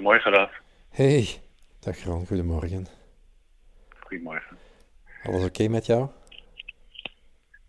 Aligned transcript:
Goedemorgen, 0.00 0.32
Raf. 0.32 0.52
Hey, 0.90 1.42
dag 1.80 2.04
Ron, 2.04 2.26
goedemorgen. 2.26 2.86
Goedemorgen. 4.00 4.56
Alles 5.22 5.44
oké 5.44 5.68
met 5.68 5.86
jou? 5.86 6.08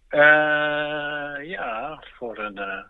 Eh, 0.07 1.49
ja, 1.49 2.03
voor 2.17 2.37
een 2.37 2.57
eh, 2.57 2.83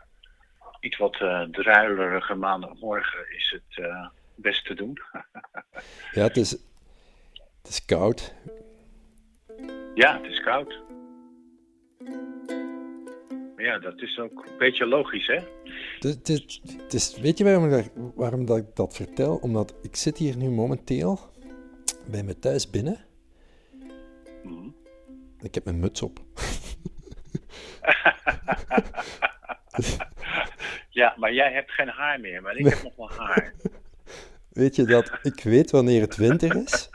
iets 0.80 0.98
wat 0.98 1.20
uh, 1.20 1.42
druilerige 1.42 2.36
maandagmorgen 2.36 3.36
is 3.36 3.60
het 3.60 3.90
best 4.36 4.66
te 4.66 4.74
doen. 4.74 4.98
ja, 6.18 6.24
het 6.24 6.38
is, 6.38 6.52
het 6.52 7.68
is 7.68 7.86
koud. 7.86 8.34
Ja, 9.96 10.22
het 10.22 10.32
is 10.32 10.40
koud. 10.40 10.80
Ja, 13.62 13.80
dat 13.80 14.02
is 14.02 14.20
ook 14.20 14.46
een 14.46 14.58
beetje 14.58 14.86
logisch, 14.86 15.28
hè? 15.28 15.40
Het, 16.00 16.28
het, 16.28 16.62
het 16.78 16.94
is, 16.94 17.18
weet 17.20 17.38
je 17.38 17.44
waarom, 17.44 17.74
ik, 17.74 17.92
waarom 18.16 18.46
dat 18.46 18.58
ik 18.58 18.76
dat 18.76 18.96
vertel? 18.96 19.36
Omdat 19.36 19.76
ik 19.82 19.96
zit 19.96 20.18
hier 20.18 20.38
nu 20.38 20.50
momenteel 20.50 21.20
bij 22.08 22.24
me 22.24 22.40
thuis 22.40 22.70
binnen. 22.70 23.06
Mhm. 24.44 24.70
Ik 25.40 25.54
heb 25.54 25.66
mijn 25.66 25.80
muts 25.80 26.02
op. 26.02 26.20
ja, 31.00 31.16
maar 31.18 31.34
jij 31.34 31.52
hebt 31.52 31.72
geen 31.72 31.90
haar 31.90 32.20
meer, 32.20 32.42
maar 32.42 32.56
ik 32.56 32.68
heb 32.68 32.84
nog 32.84 32.96
wel 32.96 33.12
haar. 33.12 33.54
Weet 34.62 34.76
je 34.76 34.86
dat 34.86 35.20
ik 35.22 35.44
weet 35.44 35.72
wanneer 35.72 36.02
het 36.02 36.16
winter 36.16 36.56
is? 36.56 36.90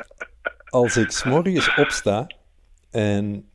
Als 0.64 0.96
ik 0.96 1.10
s'morgens 1.10 1.74
opsta 1.76 2.26
en 2.90 3.50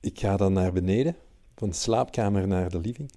ik 0.00 0.18
ga 0.18 0.36
dan 0.36 0.52
naar 0.52 0.72
beneden, 0.72 1.16
van 1.56 1.68
de 1.68 1.74
slaapkamer 1.74 2.46
naar 2.48 2.70
de 2.70 2.80
living. 2.80 3.12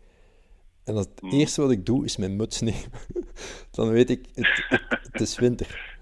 En 0.84 0.96
het 0.96 1.10
Hmm. 1.20 1.32
eerste 1.32 1.62
wat 1.62 1.72
ik 1.72 1.86
doe 1.86 2.06
is 2.06 2.18
mijn 2.18 2.36
muts 2.36 2.62
nemen. 2.62 2.92
Dan 3.72 3.90
weet 3.90 4.10
ik, 4.10 4.26
het, 4.36 4.66
het, 4.70 4.82
het 5.12 5.22
is 5.22 5.38
winter. 5.40 6.00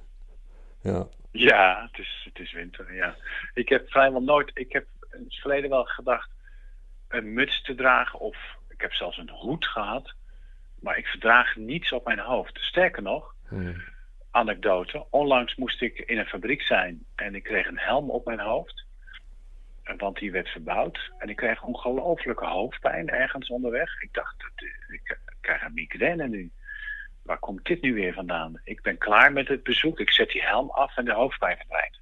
Ja. 0.81 1.08
Ja, 1.31 1.88
het 1.91 2.00
is, 2.00 2.22
het 2.33 2.39
is 2.39 2.53
winter, 2.53 2.95
ja. 2.95 3.16
Ik 3.53 3.69
heb 3.69 3.89
vrijwel 3.89 4.22
nooit, 4.22 4.52
ik 4.53 4.72
heb 4.73 4.86
in 5.11 5.23
het 5.23 5.36
verleden 5.36 5.69
wel 5.69 5.83
gedacht 5.83 6.30
een 7.08 7.33
muts 7.33 7.61
te 7.61 7.75
dragen 7.75 8.19
of 8.19 8.38
ik 8.69 8.81
heb 8.81 8.94
zelfs 8.94 9.17
een 9.17 9.30
hoed 9.30 9.66
gehad, 9.66 10.13
maar 10.80 10.97
ik 10.97 11.06
verdraag 11.06 11.56
niets 11.56 11.91
op 11.91 12.06
mijn 12.06 12.19
hoofd. 12.19 12.59
Sterker 12.59 13.02
nog, 13.02 13.33
Hmm. 13.47 13.81
anekdote, 14.31 15.06
onlangs 15.09 15.56
moest 15.56 15.81
ik 15.81 16.00
in 16.00 16.17
een 16.17 16.25
fabriek 16.25 16.61
zijn 16.61 17.06
en 17.16 17.36
ik 17.36 17.44
kreeg 17.44 17.67
een 17.67 17.80
helm 17.80 18.09
op 18.09 18.25
mijn 18.25 18.39
hoofd, 18.39 18.84
want 19.97 20.17
die 20.19 20.31
werd 20.31 20.50
verbouwd 20.50 21.11
en 21.17 21.30
ik 21.30 21.36
kreeg 21.36 21.64
ongelooflijke 21.64 22.45
hoofdpijn 22.45 23.09
ergens 23.09 23.50
onderweg. 23.50 24.02
Ik 24.02 24.14
dacht, 24.14 24.36
dat- 24.39 24.67
ik 24.88 25.19
krijg 25.41 25.61
een 25.64 25.73
migraine 25.73 26.28
nu. 26.28 26.52
Waar 27.22 27.39
komt 27.39 27.66
dit 27.66 27.81
nu 27.81 27.94
weer 27.94 28.13
vandaan? 28.13 28.61
Ik 28.63 28.81
ben 28.81 28.97
klaar 28.97 29.33
met 29.33 29.47
het 29.47 29.63
bezoek. 29.63 30.00
Ik 30.00 30.09
zet 30.11 30.30
die 30.30 30.44
helm 30.44 30.69
af 30.69 30.97
en 30.97 31.06
de 31.06 31.13
hoofdpijn 31.13 31.58
verdwijnt. 31.58 32.00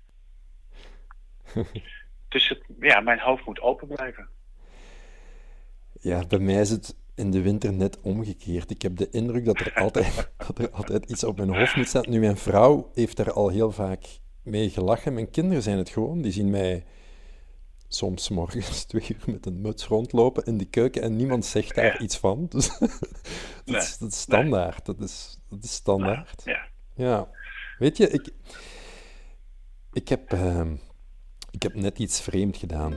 dus 2.30 2.50
het, 2.50 2.62
ja, 2.80 3.00
mijn 3.00 3.20
hoofd 3.20 3.46
moet 3.46 3.62
open 3.62 3.88
blijven. 3.88 4.28
Ja, 6.00 6.26
bij 6.28 6.40
mij 6.40 6.62
is 6.62 6.70
het 6.70 6.96
in 7.16 7.32
de 7.32 7.42
winter 7.42 7.74
net 7.74 8.02
omgekeerd. 8.02 8.70
Ik 8.72 8.82
heb 8.82 8.96
de 8.98 9.10
indruk 9.10 9.46
dat 9.46 9.60
er 9.60 9.74
altijd, 9.84 10.32
dat 10.38 10.58
er 10.60 10.72
altijd 10.72 11.06
iets 11.10 11.24
op 11.24 11.38
mijn 11.38 11.56
hoofd 11.56 11.76
moet 11.76 11.88
staan. 11.88 12.10
Nu, 12.10 12.20
mijn 12.20 12.38
vrouw 12.38 12.92
heeft 12.94 13.18
daar 13.18 13.32
al 13.32 13.50
heel 13.50 13.72
vaak 13.72 14.04
mee 14.44 14.70
gelachen. 14.70 15.14
Mijn 15.14 15.30
kinderen 15.32 15.64
zijn 15.64 15.78
het 15.78 15.90
gewoon. 15.90 16.22
Die 16.22 16.32
zien 16.32 16.50
mij 16.50 16.84
soms 17.96 18.30
morgens 18.30 18.84
twee 18.86 19.06
uur 19.10 19.24
met 19.34 19.46
een 19.46 19.62
muts 19.62 19.86
rondlopen 19.88 20.44
in 20.46 20.58
de 20.58 20.66
keuken 20.66 21.02
en 21.02 21.16
niemand 21.16 21.46
zegt 21.46 21.76
daar 21.76 21.86
Ja. 21.86 22.00
iets 22.00 22.18
van. 22.18 22.46
Dus 22.50 22.68
dat, 22.80 23.00
Nee. 23.66 23.78
is, 23.78 23.98
dat 23.98 24.12
is 24.12 24.20
standaard. 24.20 24.86
Dat 24.86 25.00
is, 25.00 25.40
dat 25.50 25.64
is 25.64 25.74
standaard. 25.74 26.42
Ja. 26.46 26.68
Ja, 26.96 27.30
weet 27.78 27.98
je, 27.98 28.10
ik, 28.10 28.30
ik, 29.94 30.08
heb, 30.10 30.32
ehm, 30.32 30.76
ik 31.52 31.64
heb 31.64 31.74
net 31.76 32.00
iets 32.00 32.22
vreemd 32.22 32.58
gedaan. 32.58 32.94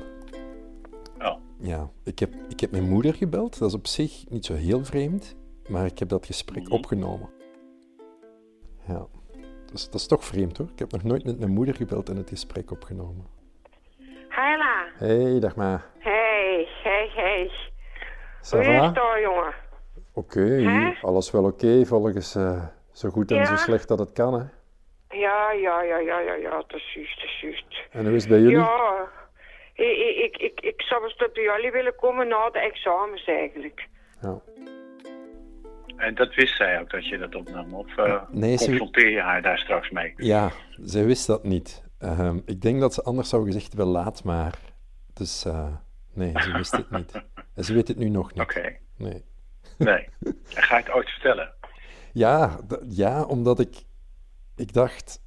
Oh, 1.18 1.36
Ja, 1.60 1.90
ik 2.04 2.18
heb, 2.18 2.34
ik 2.48 2.60
heb 2.60 2.70
mijn 2.70 2.88
moeder 2.88 3.14
gebeld. 3.14 3.58
Dat 3.58 3.68
is 3.68 3.74
op 3.74 3.86
zich 3.86 4.24
niet 4.28 4.44
zo 4.44 4.54
heel 4.54 4.84
vreemd, 4.84 5.34
maar 5.68 5.86
ik 5.86 5.98
heb 5.98 6.08
dat 6.08 6.26
gesprek 6.26 6.62
Mhm. 6.62 6.72
opgenomen. 6.72 7.30
Ja, 8.86 9.06
dus 9.72 9.84
dat 9.84 9.94
is 9.94 10.06
toch 10.06 10.24
vreemd 10.24 10.56
hoor. 10.58 10.68
Ik 10.72 10.78
heb 10.78 10.92
nog 10.92 11.02
nooit 11.02 11.24
met 11.24 11.38
mijn 11.38 11.50
moeder 11.50 11.74
gebeld 11.74 12.08
en 12.08 12.16
het 12.16 12.28
gesprek 12.28 12.70
opgenomen. 12.70 13.26
Heila. 14.36 14.84
hey, 14.98 15.40
dag 15.40 15.56
ma. 15.56 15.82
Hey, 15.98 16.68
hey, 16.82 17.10
hey. 17.14 17.50
Ça 18.42 18.56
Hoe 18.58 18.66
is 18.74 18.80
het 18.82 18.94
daar, 18.94 19.20
jongen? 19.20 19.54
Oké, 20.12 20.94
alles 21.02 21.30
wel 21.30 21.44
oké, 21.44 21.84
volgens 21.84 22.34
eh, 22.34 22.62
zo 22.92 23.08
goed 23.08 23.30
en 23.30 23.46
zo 23.46 23.56
slecht 23.56 23.88
dat 23.88 23.98
het 23.98 24.12
kan. 24.12 24.34
Hè? 24.34 24.44
Ja, 25.18 25.52
ja, 25.52 25.82
ja, 25.82 25.98
ja, 25.98 26.20
ja, 26.20 26.34
ja, 26.34 26.50
dat 26.50 26.74
is 26.74 26.92
juist, 26.94 27.16
dat 27.20 27.24
is 27.28 27.40
juist. 27.40 27.80
En 27.90 28.04
hoe 28.06 28.14
is 28.14 28.22
het 28.22 28.30
bij 28.32 28.40
jullie? 28.40 28.56
Ja, 28.56 29.08
ik, 29.74 29.96
ik, 29.98 30.16
ik, 30.16 30.36
ik, 30.36 30.60
ik 30.60 30.82
zou 30.82 31.04
eens 31.04 31.16
tot 31.16 31.32
bij 31.32 31.42
jullie 31.42 31.70
willen 31.72 31.94
komen 31.96 32.28
na 32.28 32.50
de 32.50 32.58
examens 32.58 33.24
eigenlijk. 33.24 33.88
Ja. 34.22 34.38
en 35.96 36.14
dat 36.14 36.34
wist 36.34 36.56
zij 36.56 36.80
ook 36.80 36.90
dat 36.90 37.06
je 37.08 37.18
dat 37.18 37.34
opnam? 37.34 37.74
Of 37.74 37.96
eh, 37.96 38.22
Nee, 38.30 38.56
ze- 38.56 38.66
confronteer 38.66 39.10
je 39.10 39.20
haar 39.20 39.42
daar 39.42 39.58
straks 39.58 39.90
mee? 39.90 40.12
Ja, 40.16 40.50
zij 40.82 41.04
wist 41.04 41.26
dat 41.26 41.44
niet. 41.44 41.84
Ehm, 41.98 42.40
ik 42.44 42.60
denk 42.60 42.80
dat 42.80 42.94
ze 42.94 43.02
anders 43.02 43.28
zou 43.28 43.44
gezegd 43.44 43.68
hebben, 43.68 43.86
laat 43.86 44.24
maar. 44.24 44.58
Dus 45.12 45.44
eh, 45.44 45.74
nee, 46.12 46.32
ze 46.42 46.52
wist 46.52 46.72
het 46.72 46.90
niet. 46.90 47.12
En 47.54 47.64
ze 47.64 47.74
weet 47.74 47.88
het 47.88 47.96
nu 47.96 48.08
nog 48.08 48.32
niet. 48.32 48.42
Oké, 48.42 48.76
Nee. 48.96 49.24
nee. 49.78 50.08
En 50.54 50.62
ga 50.62 50.76
je 50.76 50.82
het 50.84 50.92
ooit 50.92 51.08
vertellen? 51.10 51.54
Ja, 52.12 52.58
ja, 52.88 53.24
omdat 53.24 53.60
ik, 53.60 53.84
ik 54.54 54.72
dacht... 54.72 55.20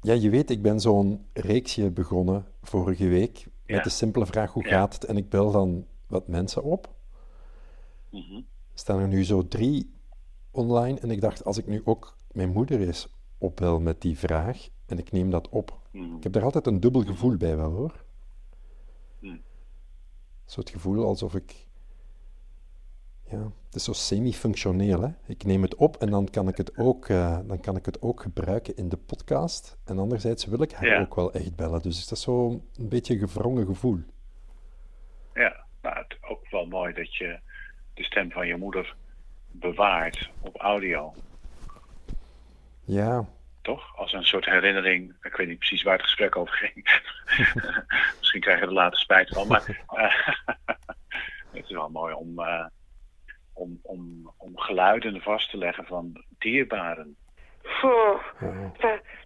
Ja, 0.00 0.12
je 0.12 0.30
weet, 0.30 0.50
ik 0.50 0.62
ben 0.62 0.80
zo'n 0.80 1.26
reeksje 1.32 1.90
begonnen 1.90 2.46
vorige 2.62 3.08
week 3.08 3.46
met 3.66 3.84
de 3.84 3.90
simpele 3.90 4.26
vraag, 4.26 4.52
hoe 4.52 4.64
Ja. 4.64 4.70
gaat 4.70 4.94
het? 4.94 5.04
En 5.04 5.16
ik 5.16 5.28
bel 5.28 5.50
dan 5.50 5.86
wat 6.06 6.28
mensen 6.28 6.62
op. 6.62 6.94
Er 8.12 8.42
staan 8.74 8.98
er 9.00 9.08
nu 9.08 9.24
zo 9.24 9.48
drie 9.48 9.94
online. 10.50 11.00
En 11.00 11.10
ik 11.10 11.20
dacht, 11.20 11.44
als 11.44 11.58
ik 11.58 11.66
nu 11.66 11.80
ook 11.84 12.16
mijn 12.32 12.48
moeder 12.48 12.80
eens 12.80 13.08
opbel 13.38 13.80
met 13.80 14.00
die 14.00 14.18
vraag 14.18 14.68
en 14.90 14.98
ik 14.98 15.12
neem 15.12 15.30
dat 15.30 15.48
op. 15.48 15.78
Mhm. 15.90 16.16
Ik 16.16 16.22
heb 16.22 16.32
daar 16.32 16.42
altijd 16.42 16.66
een 16.66 16.80
dubbel 16.80 17.02
gevoel 17.04 17.36
bij 17.36 17.56
wel, 17.56 17.70
hoor. 17.70 18.04
Hmm. 19.18 19.40
Zo 20.44 20.60
het 20.60 20.70
gevoel 20.70 21.04
alsof 21.04 21.34
ik... 21.34 21.68
Ja, 23.24 23.38
het 23.66 23.74
is 23.74 23.84
zo 23.84 23.92
semi-functioneel, 23.92 25.00
hè. 25.00 25.08
Ik 25.26 25.44
neem 25.44 25.62
het 25.62 25.74
op 25.74 25.96
en 25.96 26.10
dan 26.10 26.28
kan 26.30 26.48
ik 26.48 26.56
het 26.56 26.76
ook, 26.76 27.08
eh, 27.08 27.38
dan 27.46 27.60
kan 27.60 27.76
ik 27.76 27.86
het 27.86 28.02
ook 28.02 28.20
gebruiken 28.22 28.76
in 28.76 28.88
de 28.88 28.96
podcast. 28.96 29.78
En 29.84 29.98
anderzijds 29.98 30.44
wil 30.44 30.62
ik 30.62 30.72
haar 30.72 30.88
Ja. 30.88 31.00
ook 31.00 31.14
wel 31.14 31.32
echt 31.32 31.56
bellen. 31.56 31.82
Dus 31.82 32.08
dat 32.08 32.18
is 32.18 32.24
zo 32.24 32.48
een 32.76 32.88
beetje 32.88 33.14
een 33.20 33.28
gewrongen 33.28 33.66
gevoel. 33.66 33.98
Ja, 35.34 35.64
maar 35.82 35.96
het 35.98 36.16
is 36.20 36.28
ook 36.28 36.50
wel 36.50 36.66
mooi 36.66 36.92
dat 36.94 37.14
je 37.16 37.38
de 37.94 38.02
stem 38.04 38.30
van 38.30 38.46
je 38.46 38.56
moeder 38.56 38.96
bewaart 39.50 40.30
op 40.40 40.56
audio. 40.56 41.14
Ja, 42.84 43.28
Toch? 43.62 43.96
Als 43.96 44.12
een 44.12 44.24
soort 44.24 44.44
herinnering. 44.44 45.14
Ik 45.22 45.36
weet 45.36 45.48
niet 45.48 45.58
precies 45.58 45.82
waar 45.82 45.96
het 45.96 46.02
gesprek 46.02 46.36
over 46.36 46.54
ging. 46.54 47.02
Misschien 48.18 48.40
krijg 48.40 48.60
je 48.60 48.66
er 48.66 48.72
later 48.72 48.98
spijt 48.98 49.28
van. 49.28 49.48
Maar 49.48 49.64
eh, 49.88 50.26
het 51.52 51.64
is 51.64 51.70
wel 51.70 51.88
mooi 51.88 52.14
om, 52.14 52.38
eh, 52.38 52.66
om, 53.52 53.80
om, 53.82 54.32
om 54.36 54.58
geluiden 54.58 55.20
vast 55.20 55.50
te 55.50 55.56
leggen 55.56 55.84
van 55.84 56.24
dierbaren. 56.38 57.16
Goh, 57.62 58.22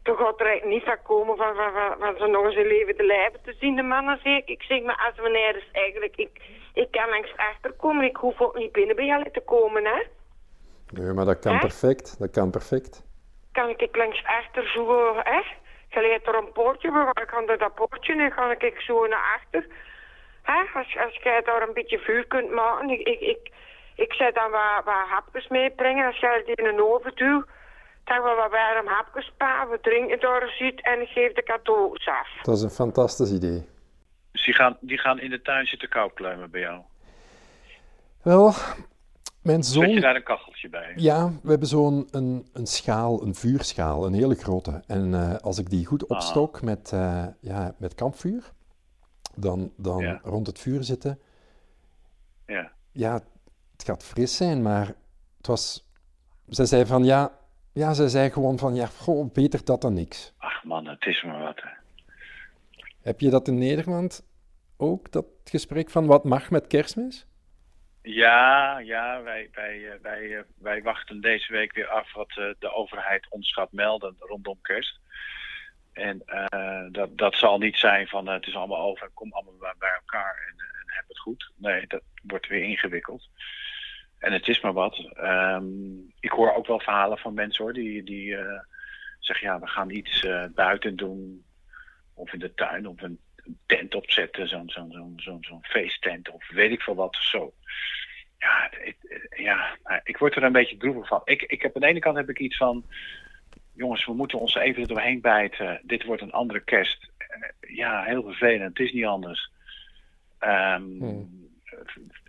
toch 0.02 0.18
gaat 0.18 0.40
er 0.40 0.46
eigenlijk 0.46 0.64
niet 0.64 0.84
van 0.84 1.02
komen 1.02 1.36
van, 1.36 1.54
van, 1.54 1.72
van, 1.72 1.96
van 1.98 2.14
ze 2.18 2.26
nog 2.26 2.44
eens 2.44 2.56
in 2.56 2.66
leven 2.66 2.96
de 2.96 3.06
lijven 3.06 3.40
te 3.42 3.56
zien, 3.60 3.76
de 3.76 3.82
mannen 3.82 4.18
zeg 4.22 4.38
ik. 4.38 4.48
Ik 4.48 4.62
zeg 4.62 4.82
maar, 4.82 5.04
als 5.08 5.20
wanneer 5.20 5.56
is 5.56 5.68
eigenlijk, 5.72 6.16
ik, 6.16 6.42
ik 6.74 6.90
kan 6.90 7.08
langs 7.08 7.36
achter 7.36 7.72
komen, 7.72 8.04
ik 8.04 8.16
hoef 8.16 8.40
ook 8.40 8.58
niet 8.58 8.72
binnen 8.72 8.96
bij 8.96 9.06
jullie 9.06 9.30
te 9.30 9.40
komen, 9.40 9.84
hè. 9.84 10.02
Nee, 10.90 11.12
maar 11.12 11.24
dat 11.24 11.38
kan 11.38 11.58
perfect. 11.58 12.18
Dat 12.18 12.30
kan 12.30 12.50
perfect. 12.50 13.04
Kan 13.56 13.68
ik 13.76 13.96
langs 13.96 14.24
achter 14.24 14.68
zo, 14.68 15.14
hè? 15.22 15.40
Je 15.88 16.00
leert 16.00 16.26
er 16.26 16.34
een 16.34 16.52
poortje, 16.52 16.90
maar 16.90 17.20
ik 17.22 17.26
kan 17.26 17.48
er 17.48 17.58
dat 17.58 17.74
poortje 17.74 18.14
en 18.14 18.34
kan 18.34 18.50
ik 18.50 18.80
zo 18.80 19.06
naar 19.06 19.36
achter. 19.36 19.66
Hè? 20.42 20.60
Als, 20.78 20.96
als 21.06 21.16
jij 21.22 21.42
daar 21.42 21.62
een 21.62 21.74
beetje 21.74 21.98
vuur 21.98 22.26
kunt 22.26 22.50
maken, 22.50 22.90
ik, 22.90 23.00
ik, 23.00 23.20
ik, 23.20 23.52
ik 23.94 24.34
dan 24.34 24.50
wat, 24.50 24.84
wat 24.84 25.08
hapjes 25.08 25.48
meebrengen. 25.48 26.06
Als 26.06 26.18
jij 26.18 26.42
die 26.46 26.56
in 26.56 26.66
een 26.66 26.82
oven 26.82 27.12
doet, 27.14 27.46
dan 28.04 28.22
we 28.22 28.34
wat 28.36 28.50
warm 28.50 28.86
hapjes 28.86 29.32
pa, 29.36 29.68
we 29.68 29.78
drinken 29.80 30.20
daar 30.20 30.48
ziet 30.58 30.82
en 30.82 31.00
ik 31.00 31.08
geef 31.08 31.32
de 31.32 31.42
cadeaus 31.42 32.06
af. 32.06 32.28
Dat 32.42 32.56
is 32.56 32.62
een 32.62 32.70
fantastisch 32.70 33.32
idee. 33.32 33.68
Dus 34.32 34.44
die 34.44 34.54
gaan, 34.54 34.76
die 34.80 34.98
gaan 34.98 35.20
in 35.20 35.30
de 35.30 35.42
tuin 35.42 35.66
zitten 35.66 35.88
koukluimen 35.88 36.50
bij 36.50 36.60
jou. 36.60 36.80
Wel, 38.22 38.52
mijn 39.44 39.62
Zet 39.62 39.74
je 39.82 39.86
zoon... 39.90 40.00
daar 40.00 40.16
een 40.16 40.22
kacheltje 40.22 40.68
bij? 40.68 40.92
Ja, 40.96 41.30
we 41.42 41.48
hebben 41.50 41.68
zo'n 41.68 42.08
een, 42.10 42.46
een 42.52 42.66
schaal, 42.66 43.22
een 43.22 43.34
vuurschaal, 43.34 44.06
een 44.06 44.14
hele 44.14 44.34
grote. 44.34 44.82
En 44.86 45.14
eh, 45.14 45.34
als 45.36 45.58
ik 45.58 45.70
die 45.70 45.86
goed 45.86 46.06
opstok 46.06 46.62
met, 46.62 46.92
eh, 46.92 47.26
ja, 47.40 47.74
met 47.78 47.94
kampvuur, 47.94 48.52
dan, 49.36 49.72
dan 49.76 49.98
Ja. 50.02 50.20
rond 50.22 50.46
het 50.46 50.58
vuur 50.58 50.84
zitten, 50.84 51.18
Ja. 52.46 52.72
ja, 52.92 53.12
het 53.72 53.84
gaat 53.84 54.02
fris 54.04 54.36
zijn, 54.36 54.62
maar 54.62 54.86
het 55.36 55.46
was... 55.46 55.88
Zij 56.48 56.66
zei 56.66 56.86
van, 56.86 57.04
ja, 57.04 57.32
ja, 57.72 57.94
zij 57.94 58.08
zei 58.08 58.30
gewoon 58.30 58.58
van, 58.58 58.74
ja, 58.74 58.86
goh, 58.86 59.32
beter 59.32 59.64
dat 59.64 59.80
dan 59.80 59.94
niks. 59.94 60.32
Ach 60.38 60.64
man, 60.64 60.86
het 60.86 61.06
is 61.06 61.22
maar 61.22 61.42
wat. 61.42 61.60
Hè. 61.62 61.68
Heb 63.00 63.20
je 63.20 63.30
dat 63.30 63.48
in 63.48 63.58
Nederland 63.58 64.24
ook, 64.76 65.12
dat 65.12 65.24
gesprek 65.44 65.90
van 65.90 66.06
wat 66.06 66.24
mag 66.24 66.50
met 66.50 66.66
kerstmis? 66.66 67.26
Ja, 68.06 68.78
ja 68.78 69.22
wij, 69.22 69.48
wij, 69.52 69.90
eh, 69.90 70.00
wij, 70.02 70.36
eh, 70.36 70.42
wij 70.58 70.82
wachten 70.82 71.20
deze 71.20 71.52
week 71.52 71.72
weer 71.72 71.88
af 71.88 72.12
wat 72.12 72.28
eh, 72.28 72.50
de 72.58 72.72
overheid 72.72 73.26
ons 73.30 73.52
gaat 73.52 73.72
melden 73.72 74.16
rondom 74.18 74.58
kerst. 74.62 75.00
En 75.92 76.22
dat, 76.92 77.18
dat 77.18 77.34
zal 77.34 77.58
niet 77.58 77.76
zijn 77.76 78.06
van 78.06 78.28
het 78.28 78.46
is 78.46 78.54
allemaal 78.54 78.80
over, 78.80 79.10
kom 79.14 79.32
allemaal 79.32 79.74
bij, 79.78 79.92
elkaar 79.94 80.44
en, 80.48 80.58
en, 80.58 80.84
heb 80.86 81.04
het 81.08 81.18
goed. 81.18 81.52
Nee, 81.56 81.86
dat 81.86 82.02
wordt 82.22 82.46
weer 82.46 82.62
ingewikkeld. 82.62 83.28
En 84.18 84.32
het 84.32 84.48
is 84.48 84.60
maar 84.60 84.72
wat. 84.72 85.10
Um, 85.16 86.12
ik 86.20 86.30
hoor 86.30 86.54
ook 86.54 86.66
wel 86.66 86.80
verhalen 86.80 87.18
van 87.18 87.34
mensen 87.34 87.64
hoor, 87.64 87.72
die, 87.72 88.02
die 88.02 88.36
zeggen 89.18 89.48
ja, 89.48 89.60
we 89.60 89.66
gaan 89.66 89.90
iets 89.90 90.26
buiten 90.54 90.96
doen. 90.96 91.44
Of 92.14 92.32
in 92.32 92.38
de 92.38 92.54
tuin, 92.54 92.86
of 92.86 93.02
een 93.02 93.18
tent 93.66 93.94
opzetten, 93.94 94.48
zo'n 94.48 94.70
zo'n 94.70 94.92
zo'n 94.92 95.12
zo'n 95.16 95.44
zo'n 95.44 95.64
feesttent 95.64 96.30
of 96.30 96.48
weet 96.48 96.70
ik 96.70 96.82
veel 96.82 96.94
wat 96.94 97.16
zo. 97.20 97.54
Ja, 98.38 98.70
ik, 98.82 98.96
ja, 99.36 99.76
ik 100.04 100.18
word 100.18 100.36
er 100.36 100.42
een 100.42 100.52
beetje 100.52 100.76
droevig 100.76 101.06
van. 101.06 101.20
Ik, 101.24 101.42
ik 101.42 101.62
heb 101.62 101.74
aan 101.74 101.80
de 101.80 101.86
ene 101.86 101.98
kant 101.98 102.16
heb 102.16 102.28
ik 102.28 102.38
iets 102.38 102.56
van, 102.56 102.84
jongens, 103.74 104.06
we 104.06 104.14
moeten 104.14 104.38
ons 104.38 104.54
even 104.54 104.82
er 104.82 104.88
doorheen 104.88 105.20
bijten. 105.20 105.80
Dit 105.82 106.04
wordt 106.04 106.22
een 106.22 106.32
andere 106.32 106.60
kerst. 106.60 107.10
Ja, 107.60 108.02
heel 108.02 108.22
vervelend. 108.22 108.78
Het 108.78 108.86
is 108.86 108.92
niet 108.92 109.04
anders. 109.04 109.50
Um, 110.40 110.98
hmm. 110.98 111.48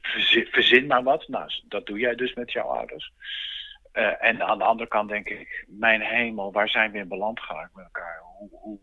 verzin, 0.01 0.45
verzin, 0.45 0.85
maar 0.85 1.03
wat. 1.03 1.27
Nou, 1.27 1.51
dat 1.67 1.85
doe 1.85 1.99
jij 1.99 2.15
dus 2.15 2.33
met 2.33 2.51
jouw 2.51 2.67
ouders. 2.67 3.11
Uh, 3.93 4.23
en 4.23 4.43
aan 4.43 4.57
de 4.57 4.63
andere 4.63 4.89
kant 4.89 5.09
denk 5.09 5.29
ik, 5.29 5.65
mijn 5.67 6.01
hemel, 6.01 6.51
waar 6.51 6.69
zijn 6.69 6.91
we 6.91 6.97
in 6.97 7.07
beland 7.07 7.39
geraakt 7.39 7.75
met 7.75 7.85
elkaar? 7.85 8.19
Hoe, 8.37 8.49
hoe, 8.51 8.79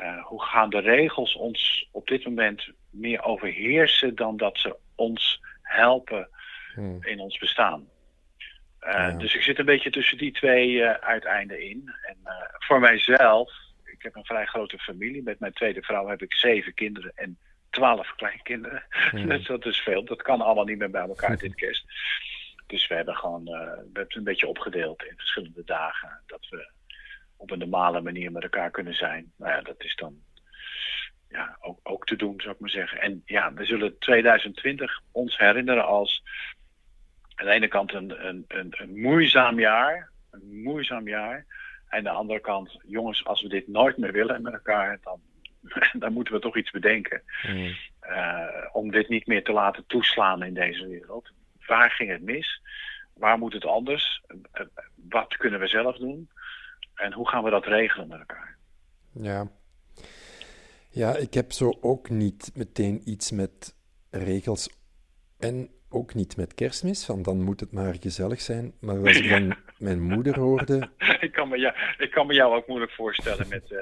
uh, 0.00 0.24
hoe 0.24 0.42
gaan 0.42 0.70
de 0.70 0.80
regels 0.80 1.34
ons 1.34 1.88
op 1.92 2.06
dit 2.06 2.24
moment 2.24 2.68
meer 2.90 3.22
overheersen 3.22 4.14
dan 4.14 4.36
dat 4.36 4.58
ze 4.58 4.76
ons 4.94 5.40
helpen 5.62 6.28
hmm. 6.74 7.04
in 7.04 7.20
ons 7.20 7.38
bestaan? 7.38 7.88
Uh, 8.80 8.92
ja. 8.92 9.10
Dus 9.10 9.34
ik 9.34 9.42
zit 9.42 9.58
een 9.58 9.64
beetje 9.64 9.90
tussen 9.90 10.18
die 10.18 10.32
twee 10.32 10.70
uh, 10.70 10.90
uiteinden 10.90 11.62
in. 11.62 11.92
En 12.02 12.16
voor 12.58 12.80
mijzelf, 12.80 13.52
ik 13.84 14.02
heb 14.02 14.16
een 14.16 14.24
vrij 14.24 14.46
grote 14.46 14.78
familie. 14.78 15.22
Met 15.22 15.40
mijn 15.40 15.52
tweede 15.52 15.82
vrouw 15.82 16.08
heb 16.08 16.22
ik 16.22 16.34
zeven 16.34 16.74
kinderen 16.74 17.12
en 17.14 17.38
twaalf 17.70 18.14
kleinkinderen. 18.16 18.82
Hmm. 19.10 19.28
dus 19.28 19.46
dat 19.46 19.66
is 19.66 19.78
veel. 19.78 20.04
Dat 20.04 20.22
kan 20.22 20.40
allemaal 20.40 20.64
niet 20.64 20.78
meer 20.78 20.90
bij 20.90 21.08
elkaar 21.08 21.36
dit 21.46 21.54
kerst. 21.54 21.84
Dus 22.66 22.86
we 22.86 22.94
hebben 22.94 23.16
gewoon 23.16 23.44
we 23.44 23.76
hebben 23.84 24.02
het 24.02 24.16
een 24.16 24.24
beetje 24.24 24.48
opgedeeld 24.48 25.04
in 25.04 25.16
verschillende 25.16 25.64
dagen. 25.64 26.20
Dat 26.26 26.48
we 26.48 26.70
op 27.40 27.50
een 27.50 27.58
normale 27.58 28.00
manier 28.00 28.32
met 28.32 28.42
elkaar 28.42 28.70
kunnen 28.70 28.94
zijn. 28.94 29.32
Nou 29.36 29.52
ja, 29.52 29.60
dat 29.60 29.84
is 29.84 29.94
dan 29.94 30.14
ja, 31.28 31.56
ook, 31.60 31.80
ook 31.82 32.06
te 32.06 32.16
doen, 32.16 32.40
zou 32.40 32.54
ik 32.54 32.60
maar 32.60 32.70
zeggen. 32.70 33.00
En 33.00 33.22
ja, 33.24 33.52
we 33.52 33.64
zullen 33.64 33.98
2020 33.98 35.00
ons 35.12 35.38
herinneren 35.38 35.86
als 35.86 36.22
aan 37.34 37.46
de 37.46 37.52
ene 37.52 37.68
kant 37.68 37.92
een, 37.92 38.26
een, 38.26 38.44
een, 38.48 38.74
een 38.78 39.00
moeizaam 39.00 39.60
jaar. 39.60 40.10
Een 40.30 40.62
moeizaam 40.62 41.08
jaar. 41.08 41.46
En 41.88 41.98
aan 41.98 42.04
de 42.04 42.10
andere 42.10 42.40
kant, 42.40 42.78
jongens, 42.86 43.24
als 43.24 43.42
we 43.42 43.48
dit 43.48 43.68
nooit 43.68 43.96
meer 43.96 44.12
willen 44.12 44.42
met 44.42 44.52
elkaar, 44.52 44.98
dan, 45.02 45.20
dan 46.02 46.12
moeten 46.12 46.34
we 46.34 46.40
toch 46.40 46.56
iets 46.56 46.70
bedenken. 46.70 47.22
Mm. 47.46 47.76
Uh, 48.02 48.46
om 48.72 48.90
dit 48.90 49.08
niet 49.08 49.26
meer 49.26 49.44
te 49.44 49.52
laten 49.52 49.86
toeslaan 49.86 50.42
in 50.42 50.54
deze 50.54 50.88
wereld. 50.88 51.30
Waar 51.66 51.90
ging 51.90 52.10
het 52.10 52.22
mis? 52.22 52.60
Waar 53.14 53.38
moet 53.38 53.52
het 53.52 53.64
anders? 53.64 54.22
Wat 55.08 55.36
kunnen 55.36 55.60
we 55.60 55.66
zelf 55.66 55.96
doen? 55.96 56.30
En 57.00 57.12
hoe 57.12 57.28
gaan 57.28 57.44
we 57.44 57.50
dat 57.50 57.66
regelen 57.66 58.08
met 58.08 58.18
elkaar? 58.18 58.56
Ja. 59.12 59.50
Ja, 60.90 61.16
ik 61.16 61.34
heb 61.34 61.52
zo 61.52 61.78
ook 61.80 62.10
niet 62.10 62.50
meteen 62.54 63.00
iets 63.04 63.30
met 63.30 63.76
regels 64.10 64.70
en 65.38 65.70
ook 65.88 66.14
niet 66.14 66.36
met 66.36 66.54
kerstmis, 66.54 67.06
want 67.06 67.24
dan 67.24 67.42
moet 67.42 67.60
het 67.60 67.72
maar 67.72 67.94
gezellig 68.00 68.40
zijn. 68.40 68.72
Maar 68.80 68.98
als 68.98 69.16
ik 69.16 69.28
dan 69.28 69.56
mijn 69.88 70.02
moeder 70.02 70.38
hoorde... 70.38 70.90
ik, 71.20 71.32
kan 71.32 71.48
me 71.48 71.58
jou, 71.58 71.74
ik 71.98 72.10
kan 72.10 72.26
me 72.26 72.34
jou 72.34 72.54
ook 72.54 72.66
moeilijk 72.66 72.92
voorstellen 72.92 73.48
met, 73.48 73.70
uh, 73.70 73.78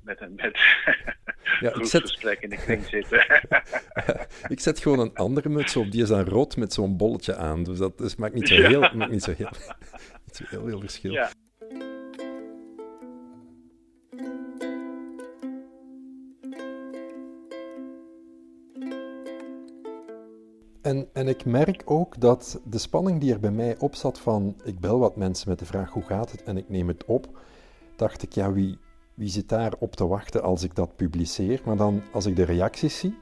met 0.00 0.20
een 0.20 0.34
met 0.34 0.58
ja, 1.60 1.74
ik 1.74 1.84
zet... 1.84 2.00
gesprek 2.00 2.40
in 2.40 2.50
de 2.50 2.56
kring 2.56 2.84
zitten. 2.84 3.26
ik 4.54 4.60
zet 4.60 4.78
gewoon 4.80 4.98
een 4.98 5.14
andere 5.14 5.48
muts 5.48 5.76
op, 5.76 5.90
die 5.90 6.02
is 6.02 6.08
dan 6.08 6.24
rood 6.24 6.56
met 6.56 6.72
zo'n 6.72 6.96
bolletje 6.96 7.36
aan. 7.36 7.62
Dus 7.62 7.78
dat 7.78 7.98
dus 7.98 8.16
maakt 8.16 8.34
niet 8.34 8.48
zo 8.48 8.54
heel, 8.54 8.80
ja. 8.80 8.94
maakt 8.94 9.10
niet 9.10 9.22
zo 9.22 9.32
heel, 9.36 9.50
niet 10.24 10.36
zo 10.36 10.44
heel 10.48 10.66
veel 10.66 10.80
verschil. 10.80 11.12
Ja. 11.12 11.30
En, 20.86 21.08
en 21.12 21.28
ik 21.28 21.44
merk 21.44 21.82
ook 21.84 22.20
dat 22.20 22.60
de 22.64 22.78
spanning 22.78 23.20
die 23.20 23.32
er 23.32 23.40
bij 23.40 23.50
mij 23.50 23.76
op 23.78 23.94
zat 23.94 24.20
van 24.20 24.56
ik 24.64 24.80
bel 24.80 24.98
wat 24.98 25.16
mensen 25.16 25.48
met 25.48 25.58
de 25.58 25.64
vraag 25.64 25.90
hoe 25.90 26.02
gaat 26.02 26.30
het 26.30 26.42
en 26.42 26.56
ik 26.56 26.68
neem 26.68 26.88
het 26.88 27.04
op, 27.04 27.26
dacht 27.96 28.22
ik 28.22 28.32
ja 28.32 28.52
wie, 28.52 28.78
wie 29.14 29.28
zit 29.28 29.48
daar 29.48 29.72
op 29.78 29.96
te 29.96 30.06
wachten 30.06 30.42
als 30.42 30.62
ik 30.62 30.74
dat 30.74 30.96
publiceer? 30.96 31.60
Maar 31.64 31.76
dan 31.76 32.02
als 32.12 32.26
ik 32.26 32.36
de 32.36 32.44
reacties 32.44 32.98
zie 32.98 33.18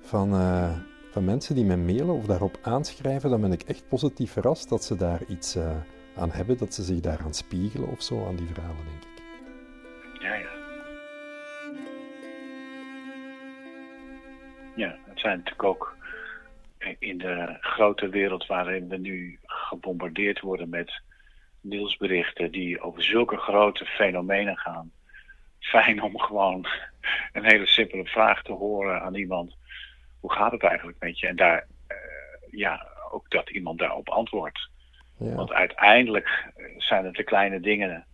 van, 0.00 0.34
uh, 0.34 0.78
van 1.10 1.24
mensen 1.24 1.54
die 1.54 1.64
mij 1.64 1.76
mailen 1.76 2.14
of 2.14 2.24
daarop 2.24 2.58
aanschrijven, 2.62 3.30
dan 3.30 3.40
ben 3.40 3.52
ik 3.52 3.62
echt 3.62 3.88
positief 3.88 4.32
verrast 4.32 4.68
dat 4.68 4.84
ze 4.84 4.96
daar 4.96 5.20
iets 5.28 5.56
uh, 5.56 5.76
aan 6.16 6.30
hebben, 6.30 6.58
dat 6.58 6.74
ze 6.74 6.82
zich 6.82 7.00
daaraan 7.00 7.34
spiegelen 7.34 7.88
of 7.88 8.02
zo 8.02 8.26
aan 8.26 8.36
die 8.36 8.46
verhalen 8.46 8.84
denk 8.84 9.02
ik. 9.02 9.22
Ja, 10.22 10.34
ja. 10.34 10.50
Ja, 14.76 14.96
het 15.04 15.20
zijn 15.20 15.36
natuurlijk 15.36 15.64
ook 15.64 16.00
in 16.98 17.18
de 17.18 17.56
grote 17.60 18.08
wereld 18.08 18.46
waarin 18.46 18.88
we 18.88 18.96
nu 18.96 19.38
gebombardeerd 19.42 20.40
worden 20.40 20.68
met 20.68 21.02
nieuwsberichten 21.60 22.50
die 22.50 22.80
over 22.80 23.02
zulke 23.02 23.36
grote 23.36 23.84
fenomenen 23.84 24.56
gaan. 24.56 24.92
Fijn 25.58 26.02
om 26.02 26.18
gewoon 26.18 26.66
een 27.32 27.44
hele 27.44 27.66
simpele 27.66 28.04
vraag 28.04 28.42
te 28.42 28.52
horen 28.52 29.02
aan 29.02 29.14
iemand. 29.14 29.56
Hoe 30.20 30.32
gaat 30.32 30.52
het 30.52 30.62
eigenlijk 30.62 30.98
met 31.00 31.18
je? 31.18 31.26
En 31.26 31.36
daar, 31.36 31.66
uh, 31.88 31.96
ja, 32.50 32.86
ook 33.10 33.30
dat 33.30 33.50
iemand 33.50 33.78
daarop 33.78 34.08
antwoordt. 34.08 34.68
Ja. 35.18 35.34
Want 35.34 35.52
uiteindelijk 35.52 36.52
zijn 36.76 37.04
het 37.04 37.14
de 37.14 37.24
kleine 37.24 37.60
dingen 37.60 38.06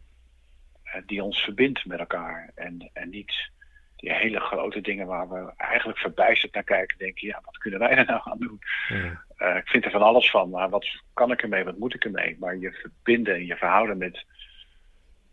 uh, 0.84 1.02
die 1.06 1.22
ons 1.22 1.40
verbindt 1.40 1.86
met 1.86 1.98
elkaar. 1.98 2.50
En, 2.54 2.90
en 2.92 3.10
niet 3.10 3.50
die 3.98 4.12
hele 4.12 4.40
grote 4.40 4.80
dingen 4.80 5.06
waar 5.06 5.28
we 5.28 5.52
eigenlijk 5.56 5.98
verbijsterd 5.98 6.54
naar 6.54 6.64
kijken, 6.64 6.98
denken, 6.98 7.26
ja, 7.26 7.40
wat 7.44 7.58
kunnen 7.58 7.78
wij 7.80 7.96
er 7.96 8.04
nou 8.06 8.20
aan 8.24 8.38
doen? 8.38 8.58
Ja. 8.88 9.24
Uh, 9.38 9.56
ik 9.56 9.68
vind 9.68 9.84
er 9.84 9.90
van 9.90 10.02
alles 10.02 10.30
van, 10.30 10.50
maar 10.50 10.68
wat 10.68 10.86
kan 11.14 11.32
ik 11.32 11.42
ermee, 11.42 11.64
wat 11.64 11.78
moet 11.78 11.94
ik 11.94 12.04
ermee? 12.04 12.36
Maar 12.38 12.56
je 12.56 12.72
verbinden 12.72 13.34
en 13.34 13.46
je 13.46 13.56
verhouden 13.56 13.98
met, 13.98 14.24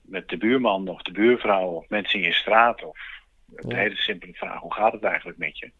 met 0.02 0.30
de 0.30 0.38
buurman 0.38 0.88
of 0.88 1.02
de 1.02 1.12
buurvrouw 1.12 1.68
of 1.68 1.90
mensen 1.90 2.20
in 2.20 2.26
je 2.26 2.34
straat 2.34 2.84
of 2.84 3.00
een 3.56 3.70
ja. 3.70 3.76
hele 3.76 3.96
simpele 3.96 4.34
vraag, 4.34 4.60
hoe 4.60 4.74
gaat 4.74 4.94
het 4.94 5.04
eigenlijk 5.04 5.38
met 5.38 5.58
je? 5.58 5.72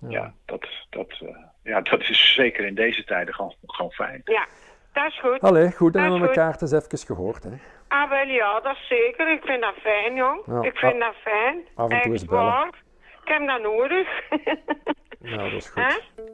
Ja, 0.00 0.10
ja 0.10 0.34
dat, 0.44 0.66
dat, 0.90 1.20
uh, 1.22 1.36
ja, 1.62 1.80
dat 1.80 2.00
is 2.00 2.34
zeker 2.34 2.64
in 2.64 2.74
deze 2.74 3.04
tijden 3.04 3.34
gewoon, 3.34 3.54
gewoon 3.66 3.90
fijn. 3.90 4.20
Ja, 4.24 4.46
dat 4.92 5.06
is 5.06 5.20
goed. 5.20 5.40
Allee, 5.40 5.72
goed 5.72 5.92
dat 5.92 6.18
we 6.18 6.26
elkaar 6.26 6.56
eens 6.60 6.72
even 6.72 6.98
gehoord, 6.98 7.42
hè. 7.42 7.50
Ah, 7.88 8.10
wel 8.10 8.26
ja, 8.26 8.60
dat 8.60 8.76
is 8.76 8.86
zeker. 8.88 9.32
Ik 9.32 9.42
vind 9.42 9.60
dat 9.60 9.74
fijn, 9.74 10.14
jong. 10.14 10.42
Ja, 10.46 10.62
ik 10.62 10.76
vind 10.76 11.00
dat 11.00 11.14
fijn. 11.14 11.64
Af 11.74 11.90
en 11.90 12.02
toe 12.02 12.12
eens 12.12 12.24
bellen. 12.24 12.44
Waar. 12.44 12.82
Ik 13.22 13.28
heb 13.32 13.46
dat 13.46 13.62
nodig. 13.62 14.28
nou, 15.36 15.50
dat 15.50 15.52
is 15.52 15.68
goed. 15.68 15.82
Huh? 15.82 16.24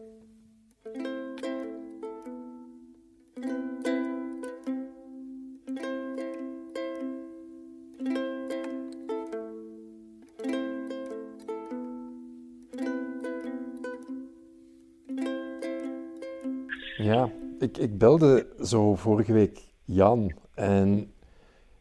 Ja, 16.96 17.30
ik, 17.58 17.78
ik 17.78 17.98
belde 17.98 18.46
zo 18.60 18.94
vorige 18.94 19.32
week 19.32 19.60
Jan 19.84 20.32
en 20.54 21.11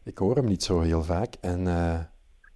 ik 0.04 0.18
hoor 0.18 0.36
hem 0.36 0.44
niet 0.44 0.62
zo 0.62 0.80
heel 0.80 1.02
vaak. 1.02 1.34
En 1.40 1.60
uh, 1.60 2.00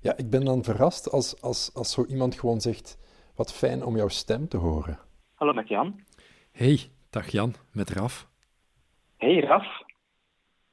ja, 0.01 0.17
ik 0.17 0.31
ben 0.31 0.45
dan 0.45 0.65
verrast 0.65 1.11
als, 1.11 1.43
als, 1.43 1.75
als 1.75 1.93
zo 1.93 2.05
iemand 2.05 2.35
gewoon 2.35 2.61
zegt: 2.61 2.99
Wat 3.35 3.53
fijn 3.53 3.85
om 3.85 3.97
jouw 3.97 4.09
stem 4.09 4.49
te 4.49 4.57
horen. 4.57 4.99
Hallo, 5.35 5.53
met 5.53 5.69
Jan. 5.69 6.01
Hey, 6.53 6.81
dag 7.11 7.29
Jan, 7.29 7.55
met 7.73 7.91
Raf. 7.91 8.29
Hey 9.17 9.41
Raf. 9.41 9.65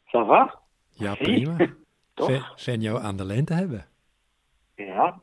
Ça 0.05 0.25
va? 0.25 0.61
Ja, 0.89 1.15
prima. 1.15 1.55
Fijn, 2.15 2.43
fijn 2.55 2.81
jou 2.81 3.01
aan 3.01 3.17
de 3.17 3.25
lijn 3.25 3.45
te 3.45 3.53
hebben. 3.53 3.85
Ja, 4.75 5.21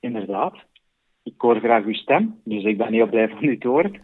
inderdaad. 0.00 0.54
Ik 1.22 1.40
hoor 1.40 1.58
graag 1.58 1.84
uw 1.84 1.94
stem, 1.94 2.40
dus 2.44 2.64
ik 2.64 2.78
ben 2.78 2.92
heel 2.92 3.08
blij 3.08 3.28
van 3.28 3.44
u 3.44 3.58
te 3.58 3.68
horen. 3.68 4.00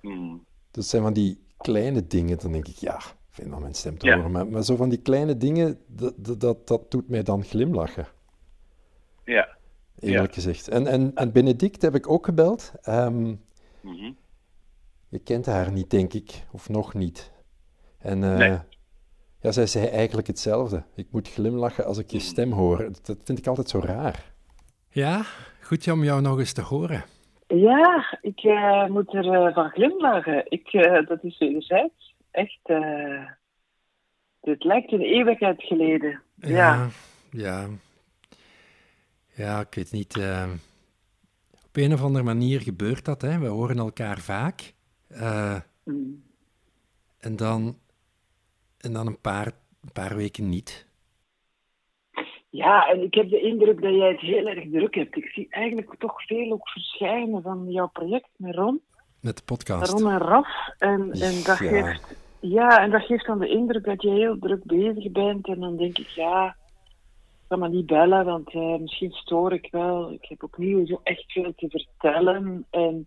Hmm. 0.00 0.44
Dat 0.70 0.84
zijn 0.84 1.02
van 1.02 1.12
die 1.12 1.38
kleine 1.56 2.06
dingen, 2.06 2.38
dan 2.38 2.52
denk 2.52 2.68
ik, 2.68 2.76
ja, 2.76 3.00
vind 3.32 3.52
aan 3.52 3.60
mijn 3.60 3.74
stem 3.74 3.98
te 3.98 4.06
Ja. 4.06 4.16
horen. 4.16 4.30
Maar, 4.30 4.46
maar 4.46 4.62
zo 4.62 4.76
van 4.76 4.88
die 4.88 5.02
kleine 5.02 5.36
dingen, 5.36 5.78
dat, 5.86 6.40
dat, 6.40 6.66
dat, 6.66 6.90
doet 6.90 7.08
mij 7.08 7.22
dan 7.22 7.44
glimlachen, 7.44 8.06
Ja. 9.24 9.48
eerlijk 10.00 10.34
gezegd. 10.34 10.68
En, 10.68 10.86
en, 10.86 11.10
en 11.14 11.32
Benedict 11.32 11.82
heb 11.82 11.94
ik 11.94 12.08
ook 12.10 12.24
gebeld. 12.24 12.72
Ehm, 12.82 13.34
Mhm. 13.80 14.12
je 15.08 15.18
kent 15.18 15.46
haar 15.46 15.72
niet, 15.72 15.90
denk 15.90 16.12
ik, 16.12 16.44
of 16.52 16.68
nog 16.68 16.94
niet. 16.94 17.32
En 17.98 18.22
eh, 18.24 18.36
Nee. 18.36 18.58
ja, 19.40 19.52
zij 19.52 19.66
zei 19.66 19.86
eigenlijk 19.86 20.26
hetzelfde. 20.26 20.82
Ik 20.94 21.06
moet 21.10 21.28
glimlachen 21.28 21.84
als 21.84 21.98
ik 21.98 22.10
je 22.10 22.18
stem 22.18 22.52
hoor. 22.52 22.88
Dat- 23.02 23.18
vind 23.24 23.38
ik 23.38 23.46
altijd 23.46 23.68
zo 23.68 23.78
raar. 23.84 24.32
Ja, 24.88 25.22
goed 25.62 25.90
om 25.90 26.04
jou 26.04 26.20
nog 26.20 26.38
eens 26.38 26.52
te 26.52 26.62
horen. 26.62 27.04
Ja, 27.46 28.18
ik 28.20 28.38
eh, 28.44 28.86
moet 28.86 29.14
er 29.14 29.32
eh, 29.32 29.54
van 29.54 29.70
glimlachen. 29.70 30.44
Ik, 30.50 30.72
dat 31.08 31.24
is 31.24 31.38
wederzijds. 31.38 32.11
Echt, 32.32 32.60
eh 32.62 33.26
dit 34.40 34.64
lijkt 34.64 34.92
een 34.92 35.00
eeuwigheid 35.00 35.62
geleden. 35.62 36.22
Ja. 36.36 36.88
ja. 37.30 37.68
Ja, 39.34 39.60
ik 39.60 39.74
weet 39.74 39.92
niet. 39.92 40.16
eh, 40.18 40.50
op 41.64 41.76
een 41.76 41.92
of 41.92 42.02
andere 42.02 42.24
manier 42.24 42.60
gebeurt 42.60 43.04
dat. 43.04 43.22
Hè. 43.22 43.38
We 43.38 43.46
horen 43.46 43.78
elkaar 43.78 44.18
vaak. 44.18 44.72
Eh, 45.08 45.60
Mm. 45.84 46.24
en, 47.18 47.36
dan, 47.36 47.78
en 48.78 48.92
dan 48.92 49.06
een 49.06 49.20
paar, 49.20 49.46
een 49.82 49.92
paar 49.92 50.16
weken 50.16 50.48
niet. 50.48 50.86
Ja, 52.50 52.86
en 52.88 53.02
ik 53.02 53.14
heb 53.14 53.30
de 53.30 53.40
indruk 53.40 53.82
dat 53.82 53.94
jij 53.94 54.08
het 54.08 54.20
heel 54.20 54.46
erg 54.46 54.70
druk 54.70 54.94
hebt. 54.94 55.16
Ik 55.16 55.26
zie 55.26 55.46
eigenlijk 55.50 55.94
toch 55.98 56.26
veel 56.26 56.52
ook 56.52 56.68
verschijnen 56.68 57.42
van 57.42 57.70
jouw 57.70 57.88
project 57.88 58.28
met 58.36 58.54
Ron. 58.54 58.80
Met 59.22 59.36
de 59.36 59.42
podcast. 59.44 59.92
Ron 59.92 60.10
en 60.10 60.18
Raf. 60.18 60.48
En, 60.78 61.00
en 61.12 61.42
dat 61.44 61.58
Ja. 61.58 61.82
geeft... 61.82 62.20
Ja, 62.40 62.80
en 62.82 62.90
dat 62.90 63.02
geeft 63.02 63.26
dan 63.26 63.38
de 63.38 63.48
indruk 63.48 63.84
dat 63.84 64.02
je 64.02 64.10
heel 64.10 64.38
druk 64.38 64.64
bezig 64.64 65.12
bent. 65.12 65.46
En 65.46 65.60
dan 65.60 65.76
denk 65.76 65.98
ik, 65.98 66.06
ja, 66.06 66.46
ik 66.46 67.48
kan 67.48 67.58
maar 67.58 67.68
niet 67.68 67.86
bellen, 67.86 68.24
want 68.24 68.48
eh, 68.54 68.76
misschien 68.78 69.10
stoor 69.12 69.52
ik 69.52 69.68
wel. 69.70 70.12
Ik 70.12 70.24
heb 70.28 70.42
opnieuw 70.42 70.86
zo 70.86 71.00
echt 71.02 71.32
veel 71.32 71.52
te 71.56 71.68
vertellen. 71.68 72.66
En 72.70 73.06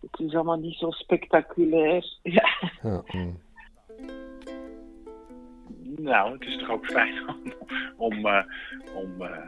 het 0.00 0.20
is 0.20 0.34
allemaal 0.34 0.58
niet 0.58 0.76
zo 0.76 0.90
spectaculair. 0.90 2.04
Ja, 2.22 2.48
Ja, 2.82 3.02
mm. 3.06 3.42
Nou, 5.96 6.32
het 6.32 6.42
is 6.46 6.58
toch 6.58 6.70
ook 6.70 6.86
fijn 6.86 7.28
om, 7.28 7.52
om, 7.96 8.26
eh, 8.26 8.44
om 8.94 9.22
eh, 9.22 9.38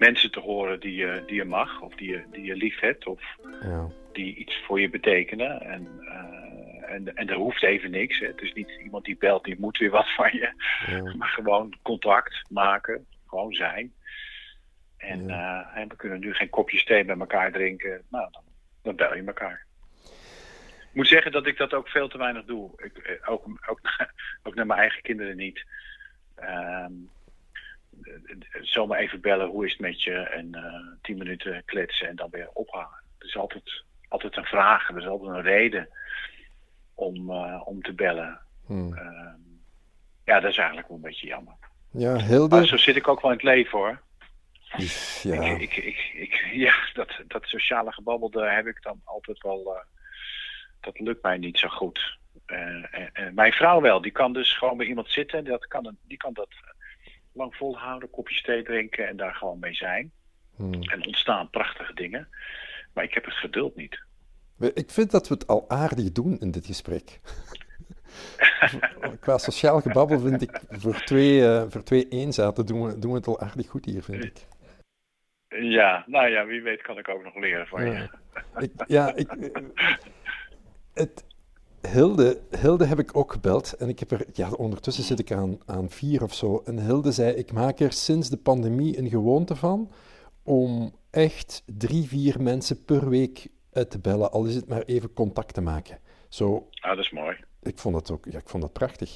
mensen 0.00 0.30
te 0.30 0.40
horen 0.40 0.80
die 0.80 0.94
je, 0.94 1.22
die 1.26 1.36
je 1.36 1.44
mag, 1.44 1.80
of 1.80 1.94
die 1.94 2.10
je, 2.10 2.22
die 2.30 2.44
je 2.44 2.56
lief 2.56 2.80
hebt, 2.80 3.06
of 3.06 3.22
ja. 3.62 3.88
die 4.12 4.34
iets 4.34 4.62
voor 4.64 4.80
je 4.80 4.90
betekenen. 4.90 5.60
En, 5.60 5.88
eh, 6.00 6.92
en, 6.94 7.16
en 7.16 7.28
er 7.28 7.36
hoeft 7.36 7.62
even 7.62 7.90
niks. 7.90 8.18
Hè. 8.18 8.26
Het 8.26 8.40
is 8.40 8.52
niet 8.52 8.70
iemand 8.82 9.04
die 9.04 9.16
belt, 9.16 9.44
die 9.44 9.60
moet 9.60 9.78
weer 9.78 9.90
wat 9.90 10.14
van 10.14 10.30
je. 10.32 10.52
ja. 10.86 11.14
Maar 11.18 11.28
gewoon 11.28 11.74
contact 11.82 12.44
maken, 12.48 13.06
gewoon 13.26 13.52
zijn. 13.52 13.92
En, 14.96 15.30
eh, 15.30 15.66
en 15.74 15.88
we 15.88 15.96
kunnen 15.96 16.20
nu 16.20 16.34
geen 16.34 16.50
kopjes 16.50 16.84
thee 16.84 17.04
bij 17.04 17.18
elkaar 17.18 17.52
drinken. 17.52 18.02
Nou, 18.10 18.28
dan, 18.30 18.42
dan 18.82 18.96
bel 18.96 19.16
je 19.16 19.22
elkaar. 19.22 19.66
Ik 20.90 20.96
moet 20.96 21.08
zeggen 21.08 21.32
dat 21.32 21.46
ik 21.46 21.56
dat 21.56 21.74
ook 21.74 21.88
veel 21.88 22.08
te 22.08 22.18
weinig 22.18 22.44
doe. 22.44 22.70
Ik, 22.76 22.98
eh, 22.98 23.30
ook, 23.30 23.46
ook, 23.66 23.80
ook 24.42 24.54
naar 24.54 24.66
mijn 24.66 24.80
eigen 24.80 25.02
kinderen 25.02 25.36
niet. 25.36 25.64
Ehm, 26.34 26.48
eh, 26.50 26.84
eh, 26.84 26.90
zomaar 28.60 28.98
even 28.98 29.20
bellen, 29.20 29.46
hoe 29.48 29.64
is 29.66 29.70
het 29.72 29.80
met 29.80 30.02
je? 30.02 30.14
En 30.14 30.54
eh, 30.54 30.74
tien 31.02 31.18
minuten 31.18 31.62
kletsen 31.64 32.08
en 32.08 32.16
dan 32.16 32.30
weer 32.30 32.48
ophangen. 32.52 33.02
Het 33.18 33.28
is 33.28 33.36
altijd, 33.36 33.84
altijd 34.08 34.36
een 34.36 34.44
vraag, 34.44 34.88
er 34.88 34.98
is 34.98 35.06
altijd 35.06 35.30
een 35.30 35.42
reden 35.42 35.88
om, 36.94 37.30
eh, 37.30 37.60
om 37.64 37.82
te 37.82 37.92
bellen. 37.92 38.40
Mm. 38.66 38.94
Ehm, 38.94 39.38
ja, 40.24 40.40
dat 40.40 40.50
is 40.50 40.56
eigenlijk 40.56 40.88
wel 40.88 40.96
een 40.96 41.02
beetje 41.02 41.26
jammer. 41.26 41.54
ja, 41.90 42.12
Maar 42.12 42.22
Hilde. 42.24 42.66
zo 42.66 42.76
zit 42.76 42.96
ik 42.96 43.08
ook 43.08 43.20
wel 43.20 43.30
in 43.30 43.36
het 43.36 43.46
leven 43.46 43.78
hoor. 43.78 44.00
Ja, 45.22 45.42
Ik, 45.42 45.60
ik, 45.60 45.76
ik, 45.76 46.10
ik, 46.14 46.46
ja, 46.66 46.74
dat, 46.92 47.20
dat 47.26 47.44
sociale 47.46 47.92
gebabbel, 47.92 48.30
daar 48.30 48.54
heb 48.54 48.66
ik 48.66 48.82
dan 48.82 49.00
altijd 49.04 49.42
wel. 49.42 49.74
eh, 49.76 49.82
dat 50.80 50.98
lukt 51.00 51.22
mij 51.22 51.38
niet 51.38 51.58
zo 51.58 51.68
goed. 51.68 52.18
En, 52.46 52.88
en 53.12 53.34
mijn 53.34 53.52
vrouw 53.52 53.80
wel, 53.80 54.00
die 54.00 54.12
kan 54.12 54.32
dus 54.32 54.56
gewoon 54.56 54.76
bij 54.76 54.86
iemand 54.86 55.10
zitten. 55.10 55.44
Dat 55.44 55.66
kan, 55.66 55.96
die 56.02 56.16
kan 56.16 56.32
dat 56.32 56.48
lang 57.32 57.54
volhouden, 57.54 58.10
kopjes 58.10 58.42
thee 58.42 58.62
drinken 58.62 59.08
en 59.08 59.16
daar 59.16 59.34
gewoon 59.34 59.58
mee 59.58 59.74
zijn. 59.74 60.12
mm. 60.56 60.82
En 60.82 61.06
ontstaan 61.06 61.50
prachtige 61.50 61.94
dingen. 61.94 62.28
Maar 62.94 63.04
ik 63.04 63.14
heb 63.14 63.24
het 63.24 63.34
geduld 63.34 63.76
niet. 63.76 63.98
Ik 64.74 64.90
vind 64.90 65.10
dat 65.10 65.28
we 65.28 65.34
het 65.34 65.46
al 65.46 65.64
aardig 65.68 66.12
doen 66.12 66.38
in 66.38 66.50
dit 66.50 66.66
gesprek. 66.66 67.20
Qua 69.20 69.38
sociaal 69.38 69.80
gebabbel 69.80 70.20
vind 70.20 70.42
ik 70.42 70.60
voor 70.68 70.94
twee, 71.04 71.46
eh, 71.46 71.64
voor 71.68 71.82
twee 71.82 72.08
eenzaten 72.08 72.66
doen 72.66 72.86
we, 72.86 72.98
doen 72.98 73.10
we 73.10 73.16
het 73.16 73.26
al 73.26 73.40
aardig 73.40 73.68
goed 73.68 73.84
hier, 73.84 74.02
vind 74.02 74.24
ik. 74.24 74.46
Ja, 75.48 76.04
nou 76.06 76.28
ja, 76.28 76.46
wie 76.46 76.62
weet 76.62 76.82
kan 76.82 76.98
ik 76.98 77.08
ook 77.08 77.24
nog 77.24 77.34
leren 77.34 77.66
van 77.66 77.84
je. 77.84 77.92
Ja, 77.92 78.10
ik, 78.58 78.72
ja 78.86 79.14
ik, 79.14 79.28
het, 80.94 81.24
Hilde, 81.88 82.40
Hilde 82.60 82.84
heb 82.86 82.98
ik 82.98 83.16
ook 83.16 83.32
gebeld 83.32 83.72
en 83.72 83.88
ik 83.88 83.98
heb 83.98 84.10
er, 84.10 84.26
ja, 84.32 84.50
ondertussen 84.50 85.04
zit 85.04 85.18
ik 85.18 85.32
aan, 85.32 85.58
aan 85.66 85.90
vier 85.90 86.22
of 86.22 86.34
zo. 86.34 86.62
En 86.64 86.78
Hilde 86.84 87.12
zei, 87.12 87.32
ik 87.34 87.52
maak 87.52 87.78
er 87.80 87.92
sinds 87.92 88.28
de 88.30 88.36
pandemie 88.36 88.98
een 88.98 89.08
gewoonte 89.08 89.56
van 89.56 89.90
om 90.42 90.94
echt 91.10 91.62
drie, 91.66 92.08
vier 92.08 92.42
mensen 92.42 92.84
per 92.84 93.08
week 93.08 93.48
uit 93.72 93.90
te 93.90 93.98
bellen, 94.00 94.30
al 94.32 94.44
is 94.44 94.54
het 94.54 94.68
maar 94.68 94.82
even 94.82 95.12
contact 95.12 95.54
te 95.54 95.60
maken. 95.60 95.98
Zo, 96.28 96.68
Nou, 96.82 96.96
dat 96.96 97.04
is 97.04 97.10
mooi. 97.10 97.36
ik 97.62 97.78
vond 97.78 97.94
dat 97.94 98.10
ook, 98.10 98.24
ja, 98.30 98.38
ik 98.38 98.48
vond 98.48 98.62
dat 98.62 98.72
prachtig. 98.72 99.14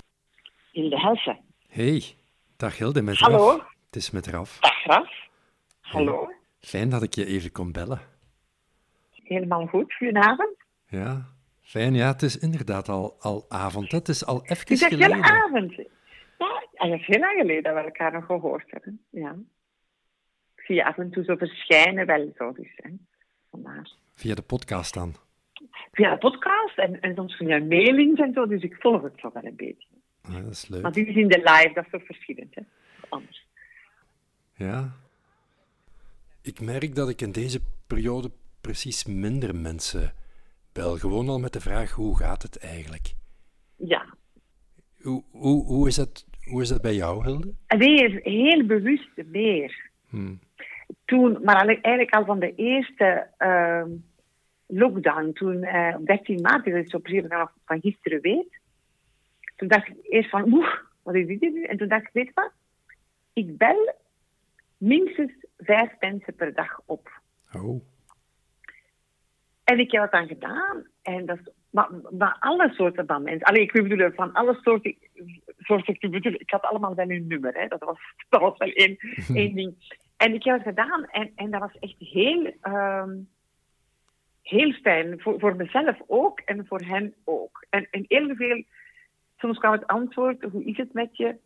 Hilde 0.73 1.01
Helsen. 1.01 1.39
Hey, 1.69 2.03
dag 2.57 2.79
Hilde, 2.79 3.03
met 3.03 3.17
Hallo. 3.19 3.47
Raf. 3.49 3.73
Het 3.87 3.97
is 3.97 4.11
met 4.11 4.27
Raf. 4.27 4.59
Dag 4.61 4.73
Graf. 4.83 5.09
Hallo. 5.81 6.29
Fijn 6.61 6.89
dat 6.89 7.03
ik 7.03 7.15
je 7.15 7.27
even 7.27 7.53
kon 7.53 7.73
bellen. 7.73 8.01
Helemaal 9.11 9.67
goed. 9.67 9.95
Goedenavond. 9.95 10.57
Ja, 10.87 11.34
fijn. 11.65 11.95
Ja, 11.95 12.07
het 12.13 12.23
is 12.23 12.39
inderdaad 12.39 12.89
al, 12.89 13.17
al 13.21 13.45
avond. 13.49 13.91
hè. 13.91 13.99
Het 13.99 14.09
is 14.09 14.27
al 14.27 14.43
even 14.43 14.57
Het 14.59 14.71
is 14.71 14.85
geleden. 14.85 15.15
heel 15.15 15.23
avond. 15.23 15.75
Ja, 15.75 16.91
het 16.91 17.01
is 17.01 17.07
heel 17.07 17.19
lang 17.19 17.39
geleden 17.41 17.63
dat 17.63 17.75
we 17.75 17.81
elkaar 17.81 18.13
nog 18.13 18.27
gehoord 18.27 18.71
hebben. 18.71 19.01
Ja. 19.11 19.37
Ik 20.57 20.63
zie 20.65 20.75
je 20.75 20.85
af 20.85 20.99
en 20.99 21.11
toe 21.11 21.25
zo 21.25 21.37
verschijnen, 21.37 22.07
wel 22.07 22.33
zo 22.37 22.53
dus. 22.53 22.73
Hè. 22.77 22.91
Vandaar. 23.51 23.91
Via 24.15 24.35
de 24.35 24.43
podcast 24.43 24.95
dan. 24.95 25.15
Via 25.93 26.11
de 26.11 26.19
podcast 26.19 26.79
en, 26.79 27.01
en 27.01 27.15
soms 27.15 27.37
via 27.37 27.59
mailings 27.59 28.21
en 28.21 28.33
zo, 28.33 28.47
dus 28.47 28.63
ik 28.63 28.77
volg 28.79 29.03
het 29.03 29.13
zo 29.17 29.31
wel 29.33 29.45
een 29.45 29.57
beetje. 29.57 29.87
Ah, 30.23 30.35
dat 30.35 30.51
is 30.53 30.69
leuk. 30.69 30.83
Maar 30.83 30.93
dit 30.93 31.07
is 31.07 31.15
in 31.17 31.29
de 31.29 31.39
live, 31.39 31.71
dat 31.75 31.85
is 31.85 31.91
toch 31.91 32.05
verschillend, 32.05 32.55
hè? 32.55 32.63
Anders. 33.09 33.47
Ja. 34.57 34.93
Ik 36.43 36.61
merk 36.61 36.95
dat 36.95 37.09
ik 37.09 37.21
in 37.21 37.33
deze 37.33 37.61
periode 37.87 38.31
precies 38.61 39.05
minder 39.05 39.55
mensen 39.57 40.13
bel. 40.75 40.97
Gewoon 40.97 41.29
al 41.29 41.39
met 41.39 41.53
de 41.53 41.61
vraag, 41.61 41.91
hoe 41.91 42.19
gaat 42.19 42.43
het 42.43 42.59
eigenlijk? 42.59 43.15
Ja. 43.77 44.15
Hoe, 45.01 45.25
hoe, 45.31 45.65
hoe, 45.65 45.89
is, 45.89 45.95
dat, 45.95 46.27
hoe 46.45 46.63
is 46.63 46.69
dat 46.69 46.83
bij 46.83 46.95
jou, 46.95 47.25
Hilde? 47.25 47.55
Weer, 47.67 48.21
heel 48.23 48.67
bewust 48.67 49.11
meer. 49.27 49.91
Hm. 50.09 50.35
Toen, 51.05 51.39
maar 51.43 51.67
eigenlijk 51.67 52.15
al 52.15 52.25
van 52.25 52.39
de 52.39 52.55
eerste 52.55 53.27
ehm, 53.39 53.91
lockdown, 54.67 55.33
toen 55.33 55.63
eh, 55.63 55.97
op 55.99 56.07
13 56.07 56.41
maart, 56.41 56.65
dat 56.65 56.75
is 56.75 56.91
zo 56.91 56.99
precies 56.99 57.29
nog 57.29 57.53
van 57.65 57.81
gisteren 57.81 58.21
weet. 58.21 58.61
Toen 59.57 59.69
dacht 59.69 59.89
ik 59.89 59.97
eerst 60.03 60.31
van, 60.31 60.53
oeh, 60.53 60.75
wat 61.03 61.15
is 61.15 61.27
dit 61.27 61.41
nu? 61.41 61.63
En 61.65 61.77
toen 61.77 61.89
dacht 61.89 62.07
ik, 62.07 62.11
weet 62.13 62.27
je 62.27 62.33
wat? 62.35 62.53
Ik 63.33 63.57
bel 63.57 63.95
minstens 64.77 65.33
vijf 65.59 65.93
mensen 66.01 66.35
per 66.35 66.55
dag 66.55 66.81
op. 66.85 67.21
Oh. 67.53 67.83
En 69.65 69.79
ik 69.79 69.91
heb 69.93 70.03
het 70.03 70.11
dan 70.11 70.27
gedaan. 70.27 70.87
En 71.03 71.27
dat 71.27 71.39
maar, 71.75 71.89
maar 72.19 72.37
alle 72.41 72.73
soorten 72.73 73.07
van 73.07 73.23
mensen. 73.23 73.47
Allee, 73.47 73.63
ik 73.63 73.73
bedoel, 73.73 74.11
van 74.11 74.33
alle 74.33 74.59
soorten, 74.63 74.97
soorten 75.59 75.97
ik 75.99 76.11
bedoel, 76.11 76.33
ik 76.33 76.51
had 76.51 76.63
allemaal 76.63 76.95
wel 76.95 77.09
hun 77.09 77.27
nummer. 77.27 77.55
Hè. 77.55 77.69
Dat, 77.69 77.85
was, 77.85 77.99
dat 78.29 78.41
was 78.41 78.59
wel 78.59 78.69
één, 78.69 78.97
één 79.41 79.55
ding. 79.55 79.75
En 80.17 80.35
ik 80.35 80.45
heb 80.45 80.55
het 80.55 80.67
gedaan 80.67 81.05
en, 81.05 81.33
en 81.35 81.51
dat 81.51 81.61
was 81.61 81.79
echt 81.81 81.95
heel, 81.99 82.53
ehm, 82.61 83.11
heel 84.43 84.73
fijn. 84.73 85.21
Voor, 85.21 85.41
voor 85.41 85.57
mezelf 85.57 85.97
ook 86.07 86.41
en 86.41 86.67
voor 86.67 86.81
hen 86.81 87.15
ook. 87.25 87.67
En, 87.71 87.89
en 87.91 88.05
heel 88.09 88.35
veel, 88.35 88.65
soms 89.37 89.59
kwam 89.59 89.73
het 89.73 89.87
antwoord, 89.87 90.43
hoe 90.43 90.65
is 90.65 90.77
het 90.77 90.93
met 90.93 91.17
je? 91.17 91.37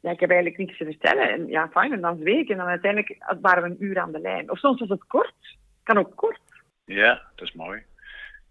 Ja, 0.00 0.10
ik 0.10 0.20
heb 0.20 0.30
eigenlijk 0.30 0.60
niks 0.60 0.78
te 0.78 0.84
vertellen. 0.84 1.30
En 1.30 1.46
ja, 1.46 1.68
fijn, 1.68 1.92
en 1.92 2.00
dan 2.00 2.18
zweeg 2.18 2.40
ik. 2.40 2.48
En 2.48 2.56
dan 2.56 2.66
uiteindelijk 2.66 3.36
waren 3.40 3.62
we 3.62 3.68
een 3.68 3.84
uur 3.84 3.98
aan 3.98 4.12
de 4.12 4.20
lijn. 4.20 4.50
Of 4.50 4.58
soms 4.58 4.80
was 4.80 4.88
het 4.88 5.06
kort. 5.06 5.56
Kan 5.82 5.98
ook 5.98 6.16
kort. 6.16 6.40
Ja, 6.84 7.22
dat 7.34 7.48
is 7.48 7.54
mooi. 7.54 7.84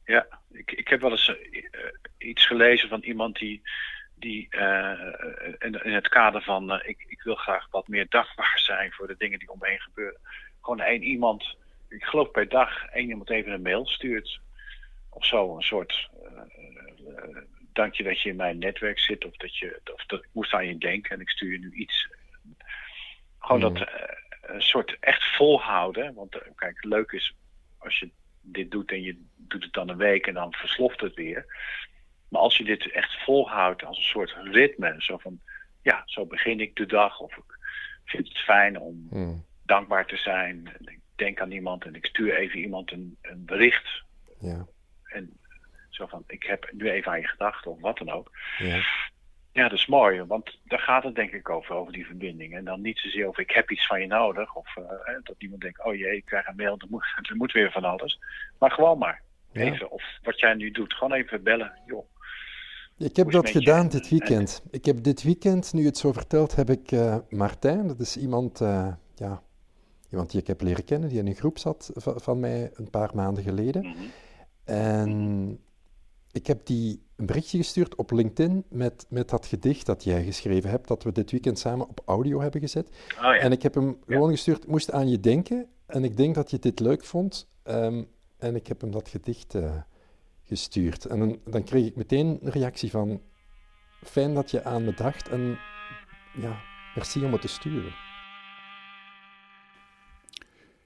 Ja, 0.06 0.28
ik, 0.52 0.72
ik 0.72 0.88
heb 0.88 1.02
wel 1.02 1.12
eens 1.12 1.36
eh, 1.36 1.38
iets 2.18 2.46
gelezen 2.46 2.90
van 2.90 3.02
iemand 3.02 3.38
die, 3.38 3.62
die 4.16 4.48
eh, 4.50 5.14
in, 5.60 5.84
in 5.84 5.94
het 5.94 6.08
kader 6.08 6.42
van 6.42 6.72
eh, 6.72 6.90
ik, 6.90 7.06
ik 7.08 7.22
wil 7.22 7.36
graag 7.36 7.68
wat 7.70 7.88
meer 7.88 8.06
dagbaar 8.10 8.60
zijn 8.60 8.92
voor 8.92 9.08
de 9.08 9.16
dingen 9.18 9.40
die 9.40 9.52
om 9.52 9.58
me 9.60 9.68
heen 9.68 9.82
gebeuren. 9.82 10.20
Gewoon 10.62 10.80
één 10.80 11.04
iemand, 11.04 11.58
ik 11.90 12.04
geloof 12.04 12.32
per 12.32 12.50
dag 12.50 12.86
één 12.86 13.10
iemand 13.10 13.30
even 13.30 13.52
een 13.52 13.62
mail 13.62 13.88
stuurt. 13.88 14.40
Of 15.10 15.26
zo, 15.26 15.56
een 15.56 15.62
soort 15.62 16.10
dank 17.74 17.94
je 17.94 18.04
dat 18.04 18.22
je 18.22 18.30
in 18.30 18.36
mijn 18.36 18.58
netwerk 18.58 19.00
zit. 19.00 19.26
Of 19.26 19.36
dat, 19.36 19.58
je, 19.58 19.82
of 19.94 20.06
dat 20.06 20.24
ik 20.24 20.30
moest 20.32 20.54
aan 20.54 20.68
je 20.68 20.78
denken 20.78 21.12
en 21.12 21.22
ik 21.22 21.30
stuur 21.30 21.52
je 21.52 21.60
nu 21.60 21.72
iets. 21.72 22.10
Gewoon 23.40 23.62
Mm. 23.62 23.74
dat 23.74 23.90
een 24.42 24.62
soort 24.62 24.98
echt 25.00 25.36
volhouden. 25.36 26.14
Want 26.14 26.38
kijk, 26.56 26.84
leuk 26.84 27.12
is 27.12 27.34
als 27.78 28.00
je 28.00 28.10
dit 28.42 28.72
doet 28.72 28.92
en 28.92 29.02
je 29.02 29.26
doet 29.36 29.64
het 29.64 29.74
dan 29.74 29.90
een 29.90 29.98
week 29.98 30.28
en 30.28 30.34
dan 30.34 30.54
versloft 30.54 31.02
het 31.02 31.14
weer. 31.14 31.46
Maar 32.30 32.42
als 32.42 32.58
je 32.58 32.64
dit 32.64 32.92
echt 32.92 33.24
volhoudt 33.24 33.84
als 33.84 33.98
een 33.98 34.04
soort 34.04 34.36
ritme. 34.44 34.96
Zo 34.98 35.18
van, 35.18 35.40
ja, 35.82 36.02
zo 36.06 36.26
begin 36.26 36.60
ik 36.60 36.76
de 36.76 36.86
dag. 36.86 37.20
Of 37.20 37.36
ik 37.38 37.58
vind 38.06 38.28
het 38.28 38.38
fijn 38.38 38.80
om 38.80 39.08
Hmm. 39.10 39.46
dankbaar 39.66 40.06
te 40.06 40.18
zijn. 40.18 40.68
En 40.80 40.86
ik 40.94 41.00
denk 41.16 41.40
aan 41.42 41.52
iemand 41.52 41.86
en 41.86 41.96
ik 41.96 42.06
stuur 42.06 42.36
even 42.36 42.60
iemand 42.60 42.92
een, 42.92 43.18
een 43.22 43.46
bericht. 43.46 44.04
Ja, 44.40 44.66
En 45.04 45.38
zo 45.90 46.06
van, 46.08 46.24
ik 46.28 46.44
heb 46.44 46.70
nu 46.72 46.90
even 46.90 47.12
aan 47.12 47.20
je 47.20 47.28
gedacht 47.28 47.68
of 47.68 47.80
wat 47.80 47.98
dan 47.98 48.10
ook. 48.10 48.32
ja. 48.58 48.82
Ja, 49.54 49.64
dat 49.70 49.78
is 49.78 49.86
mooi, 49.86 50.24
want 50.24 50.60
daar 50.64 50.80
gaat 50.80 51.04
het 51.04 51.16
denk 51.16 51.32
ik 51.32 51.50
over, 51.50 51.76
over 51.76 51.94
die 51.94 52.06
verbinding. 52.06 52.56
En 52.56 52.66
dan 52.66 52.82
niet 52.82 53.00
zozeer 53.00 53.28
over 53.28 53.44
ik 53.44 53.52
heb 53.52 53.72
iets 53.72 53.88
van 53.88 54.02
je 54.02 54.08
nodig. 54.08 54.56
Of 54.56 54.76
eh, 54.76 55.14
dat 55.24 55.36
iemand 55.38 55.62
denkt, 55.62 55.86
oh 55.86 55.96
jee, 55.96 56.16
ik 56.16 56.26
krijg 56.26 56.48
een 56.48 56.56
mail, 56.56 56.78
er 56.78 56.88
moet, 56.90 57.06
er 57.30 57.36
moet 57.36 57.52
weer 57.52 57.72
van 57.72 57.84
alles. 57.84 58.20
Maar 58.60 58.72
gewoon 58.72 58.98
maar. 58.98 59.22
Ja. 59.52 59.62
Even, 59.62 59.92
of 59.92 60.04
wat 60.24 60.40
jij 60.40 60.54
nu 60.54 60.72
doet, 60.72 60.94
gewoon 60.94 61.14
even 61.14 61.44
bellen. 61.44 61.72
Joh. 61.86 62.06
Ik 62.98 63.16
heb 63.16 63.32
dat 63.32 63.50
gedaan 63.50 63.88
dit 63.88 64.10
weekend. 64.10 64.64
Ik 64.72 64.86
heb 64.86 65.04
dit 65.04 65.24
weekend, 65.24 65.74
nu 65.74 65.80
je 65.82 65.88
het 65.88 65.98
zo 65.98 66.12
vertelt, 66.12 66.56
heb 66.56 66.70
ik 66.70 66.92
eh, 66.92 67.18
Martijn, 67.30 67.88
dat 67.88 68.00
is 68.00 68.18
iemand, 68.18 68.62
eh, 68.62 68.94
ja, 69.16 69.42
iemand 70.12 70.32
die 70.32 70.42
ik 70.42 70.48
heb 70.48 70.62
leren 70.62 70.86
kennen, 70.86 71.10
die 71.10 71.20
in 71.20 71.28
een 71.28 71.36
groep 71.36 71.58
zat 71.58 71.92
van, 71.96 72.22
van 72.22 72.40
mij 72.40 72.72
een 72.74 72.90
paar 72.90 73.10
maanden 73.14 73.44
geleden. 73.44 73.82
Mhm. 73.82 73.98
En 74.64 75.60
ik 76.32 76.48
heb 76.48 76.66
die 76.66 77.02
een 77.16 77.26
berichtje 77.26 77.58
gestuurd 77.58 77.96
op 77.96 78.12
LinkedIn 78.12 78.64
met, 78.70 79.06
met 79.10 79.30
dat 79.30 79.46
gedicht 79.46 79.86
dat 79.86 80.04
jij 80.04 80.24
geschreven 80.24 80.70
hebt, 80.70 80.88
dat 80.88 81.04
we 81.04 81.12
dit 81.12 81.32
weekend 81.32 81.60
samen 81.60 81.88
op 81.88 82.02
audio 82.06 82.42
hebben 82.42 82.62
gezet. 82.62 82.90
Oh 83.16 83.22
ja, 83.22 83.36
En 83.36 83.52
ik 83.52 83.62
heb 83.62 83.74
hem 83.74 83.98
gewoon 84.08 84.30
gestuurd, 84.30 84.68
moest 84.68 84.92
aan 84.92 85.10
je 85.10 85.20
denken. 85.20 85.68
En 85.86 86.04
ik 86.04 86.18
denk 86.18 86.36
dat 86.36 86.52
je 86.52 86.60
dit 86.60 86.80
leuk 86.80 87.06
vond. 87.06 87.50
Ehm, 87.64 88.04
en 88.38 88.56
ik 88.56 88.68
heb 88.68 88.82
hem 88.82 88.92
dat 88.92 89.10
gedicht 89.10 89.56
eh, 89.56 89.82
gestuurd. 90.44 91.06
En 91.06 91.20
dan, 91.20 91.40
dan 91.46 91.64
kreeg 91.64 91.86
ik 91.86 91.96
meteen 91.96 92.40
een 92.42 92.52
reactie 92.52 92.90
van... 92.90 93.22
Fijn 94.04 94.34
dat 94.34 94.52
je 94.52 94.64
aan 94.64 94.86
me 94.86 94.94
dacht 94.94 95.30
en 95.30 95.58
ja, 96.34 96.62
merci 96.96 97.26
om 97.26 97.32
het 97.32 97.42
te 97.42 97.48
sturen. 97.48 97.94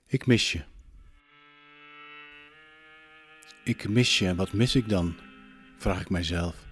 Ik 0.07 0.25
mis 0.25 0.51
je. 0.51 0.63
Ik 3.63 3.89
mis 3.89 4.19
je 4.19 4.27
en 4.27 4.35
wat 4.35 4.53
mis 4.53 4.75
ik 4.75 4.89
dan? 4.89 5.15
Vraag 5.77 6.01
ik 6.01 6.10
mijzelf. 6.10 6.65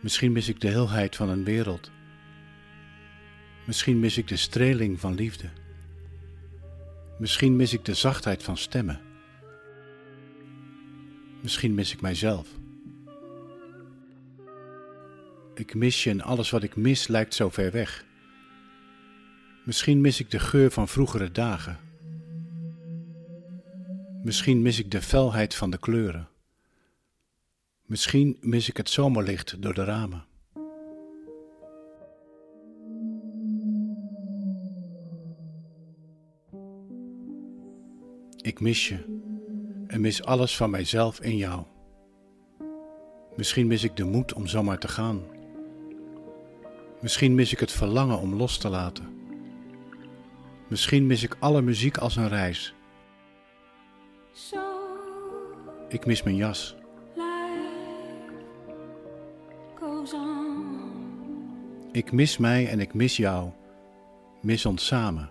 Misschien 0.00 0.32
mis 0.32 0.48
ik 0.48 0.60
de 0.60 0.68
heelheid 0.68 1.16
van 1.16 1.28
een 1.28 1.44
wereld. 1.44 1.90
Misschien 3.66 4.00
mis 4.00 4.18
ik 4.18 4.28
de 4.28 4.36
streling 4.36 5.00
van 5.00 5.14
liefde. 5.14 5.48
Misschien 7.18 7.56
mis 7.56 7.72
ik 7.72 7.84
de 7.84 7.94
zachtheid 7.94 8.42
van 8.42 8.56
stemmen. 8.56 9.00
Misschien 11.42 11.74
mis 11.74 11.92
ik 11.92 12.00
mijzelf. 12.00 12.48
Ik 15.54 15.74
mis 15.74 16.04
je 16.04 16.10
en 16.10 16.20
alles 16.20 16.50
wat 16.50 16.62
ik 16.62 16.76
mis 16.76 17.08
lijkt 17.08 17.34
zo 17.34 17.48
ver 17.48 17.70
weg. 17.70 18.04
Misschien 19.64 20.00
mis 20.00 20.20
ik 20.20 20.30
de 20.30 20.38
geur 20.38 20.70
van 20.70 20.88
vroegere 20.88 21.32
dagen. 21.32 21.85
Misschien 24.26 24.62
mis 24.62 24.78
ik 24.78 24.90
de 24.90 25.02
felheid 25.02 25.54
van 25.54 25.70
de 25.70 25.78
kleuren. 25.78 26.28
Misschien 27.84 28.36
mis 28.40 28.68
ik 28.68 28.76
het 28.76 28.90
zomerlicht 28.90 29.62
door 29.62 29.74
de 29.74 29.84
ramen. 29.84 30.24
Ik 38.36 38.60
mis 38.60 38.88
je 38.88 38.98
en 39.86 40.00
mis 40.00 40.22
alles 40.22 40.56
van 40.56 40.70
mijzelf 40.70 41.20
in 41.20 41.36
jou. 41.36 41.64
Misschien 43.36 43.66
mis 43.66 43.84
ik 43.84 43.96
de 43.96 44.04
moed 44.04 44.32
om 44.32 44.46
zomaar 44.46 44.78
te 44.78 44.88
gaan. 44.88 45.22
Misschien 47.00 47.34
mis 47.34 47.52
ik 47.52 47.60
het 47.60 47.72
verlangen 47.72 48.18
om 48.18 48.34
los 48.34 48.58
te 48.58 48.68
laten. 48.68 49.04
Misschien 50.68 51.06
mis 51.06 51.22
ik 51.22 51.36
alle 51.38 51.62
muziek 51.62 51.96
als 51.96 52.16
een 52.16 52.28
reis. 52.28 52.75
Ik 55.88 56.06
mis 56.06 56.22
mijn 56.22 56.36
jas. 56.36 56.76
Ik 61.92 62.12
mis 62.12 62.38
mij 62.38 62.68
en 62.68 62.80
ik 62.80 62.94
mis 62.94 63.16
jou. 63.16 63.50
Mis 64.42 64.66
ons 64.66 64.86
samen. 64.86 65.30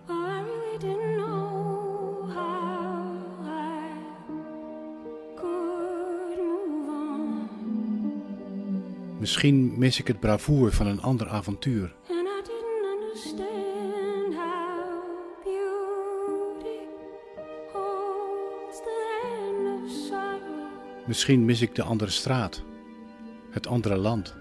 Misschien 9.18 9.78
mis 9.78 10.00
ik 10.00 10.06
het 10.06 10.20
bravoer 10.20 10.72
van 10.72 10.86
een 10.86 11.02
ander 11.02 11.28
avontuur. 11.28 11.94
Misschien 21.16 21.44
mis 21.44 21.60
ik 21.60 21.74
de 21.74 21.82
andere 21.82 22.10
straat. 22.10 22.62
Het 23.50 23.66
andere 23.66 23.96
land. 23.96 24.34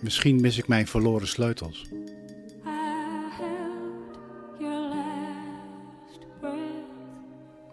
Misschien 0.00 0.40
mis 0.40 0.58
ik 0.58 0.68
mijn 0.68 0.86
verloren 0.86 1.28
sleutels. 1.28 1.86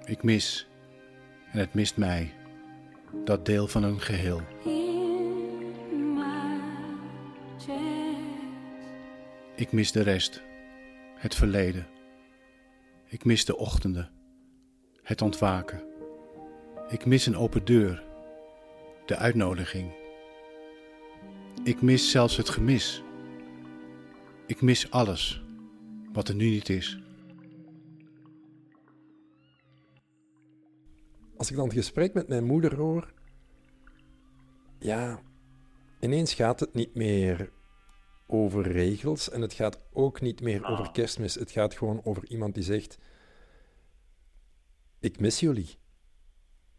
Ik 0.06 0.24
mis, 0.24 0.68
en 1.52 1.60
het 1.60 1.74
mist 1.74 1.98
mij, 1.98 2.34
dat 3.26 3.46
deel 3.46 3.68
van 3.68 3.84
een 3.84 4.00
geheel. 4.00 4.42
Ik 9.62 9.72
mis 9.72 9.92
de 9.92 10.02
rest, 10.02 10.42
het 11.16 11.36
verleden. 11.36 11.88
Ik 13.08 13.26
mis 13.26 13.46
de 13.46 13.58
ochtenden, 13.58 14.10
het 15.04 15.22
ontwaken. 15.22 15.84
Ik 16.90 17.06
mis 17.06 17.26
een 17.26 17.36
open 17.36 17.66
deur, 17.66 18.04
de 19.06 19.16
uitnodiging. 19.16 19.92
Ik 21.64 21.82
mis 21.82 22.12
zelfs 22.12 22.38
het 22.38 22.50
gemis. 22.50 23.04
Ik 24.46 24.62
mis 24.62 24.92
alles 24.92 25.44
wat 26.14 26.28
er 26.28 26.36
nu 26.36 26.50
niet 26.50 26.70
is. 26.70 27.00
Als 31.38 31.50
ik 31.50 31.56
dan 31.56 31.66
het 31.66 31.74
gesprek 31.74 32.14
met 32.14 32.28
mijn 32.28 32.44
moeder 32.44 32.76
hoor, 32.76 33.14
ja, 34.80 35.22
ineens 36.00 36.34
gaat 36.34 36.60
het 36.60 36.74
niet 36.74 36.96
meer 36.96 37.52
over 38.32 38.72
regels 38.72 39.30
en 39.30 39.42
het 39.42 39.54
gaat 39.54 39.80
ook 39.94 40.22
niet 40.22 40.42
meer 40.42 40.66
over 40.66 40.86
Ah. 40.86 40.94
kerstmis. 40.94 41.36
Het 41.36 41.52
gaat 41.52 41.76
gewoon 41.78 42.02
over 42.04 42.26
iemand 42.28 42.54
die 42.54 42.64
zegt, 42.64 42.98
ik 45.00 45.20
mis 45.20 45.40
jullie. 45.40 45.70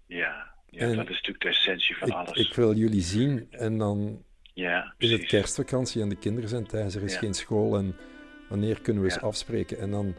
Ja, 0.07 0.55
ja 0.67 0.81
En 0.81 0.97
dat 0.97 1.09
is 1.09 1.15
natuurlijk 1.15 1.41
de 1.41 1.49
essentie 1.49 1.97
van 1.97 2.09
Ik, 2.09 2.15
alles. 2.15 2.39
ik 2.49 2.55
wil 2.55 2.75
jullie 2.75 3.03
zien 3.03 3.47
en 3.51 3.79
dan 3.79 4.25
ja, 4.55 4.95
is 4.99 5.11
het 5.11 5.27
kerstvakantie 5.27 6.03
en 6.03 6.09
de 6.09 6.17
kinderen 6.19 6.49
zijn 6.49 6.67
thuis, 6.67 6.95
er 6.95 7.03
is 7.03 7.13
Ja. 7.13 7.19
geen 7.19 7.35
school 7.35 7.77
en 7.77 7.97
wanneer 8.49 8.81
kunnen 8.81 9.03
we 9.03 9.09
eens 9.09 9.21
afspreken? 9.21 9.79
En 9.79 9.91
dan, 9.91 10.15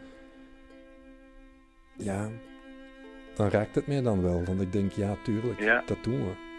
ja, 1.98 2.30
dan 3.36 3.50
raakt 3.50 3.76
het 3.76 3.88
mij 3.88 4.02
dan 4.02 4.22
wel. 4.22 4.44
Want 4.44 4.62
ik 4.62 4.72
denk, 4.72 4.92
ja, 4.92 5.18
tuurlijk, 5.24 5.86
dat 5.88 6.04
doen 6.04 6.26
we. 6.26 6.52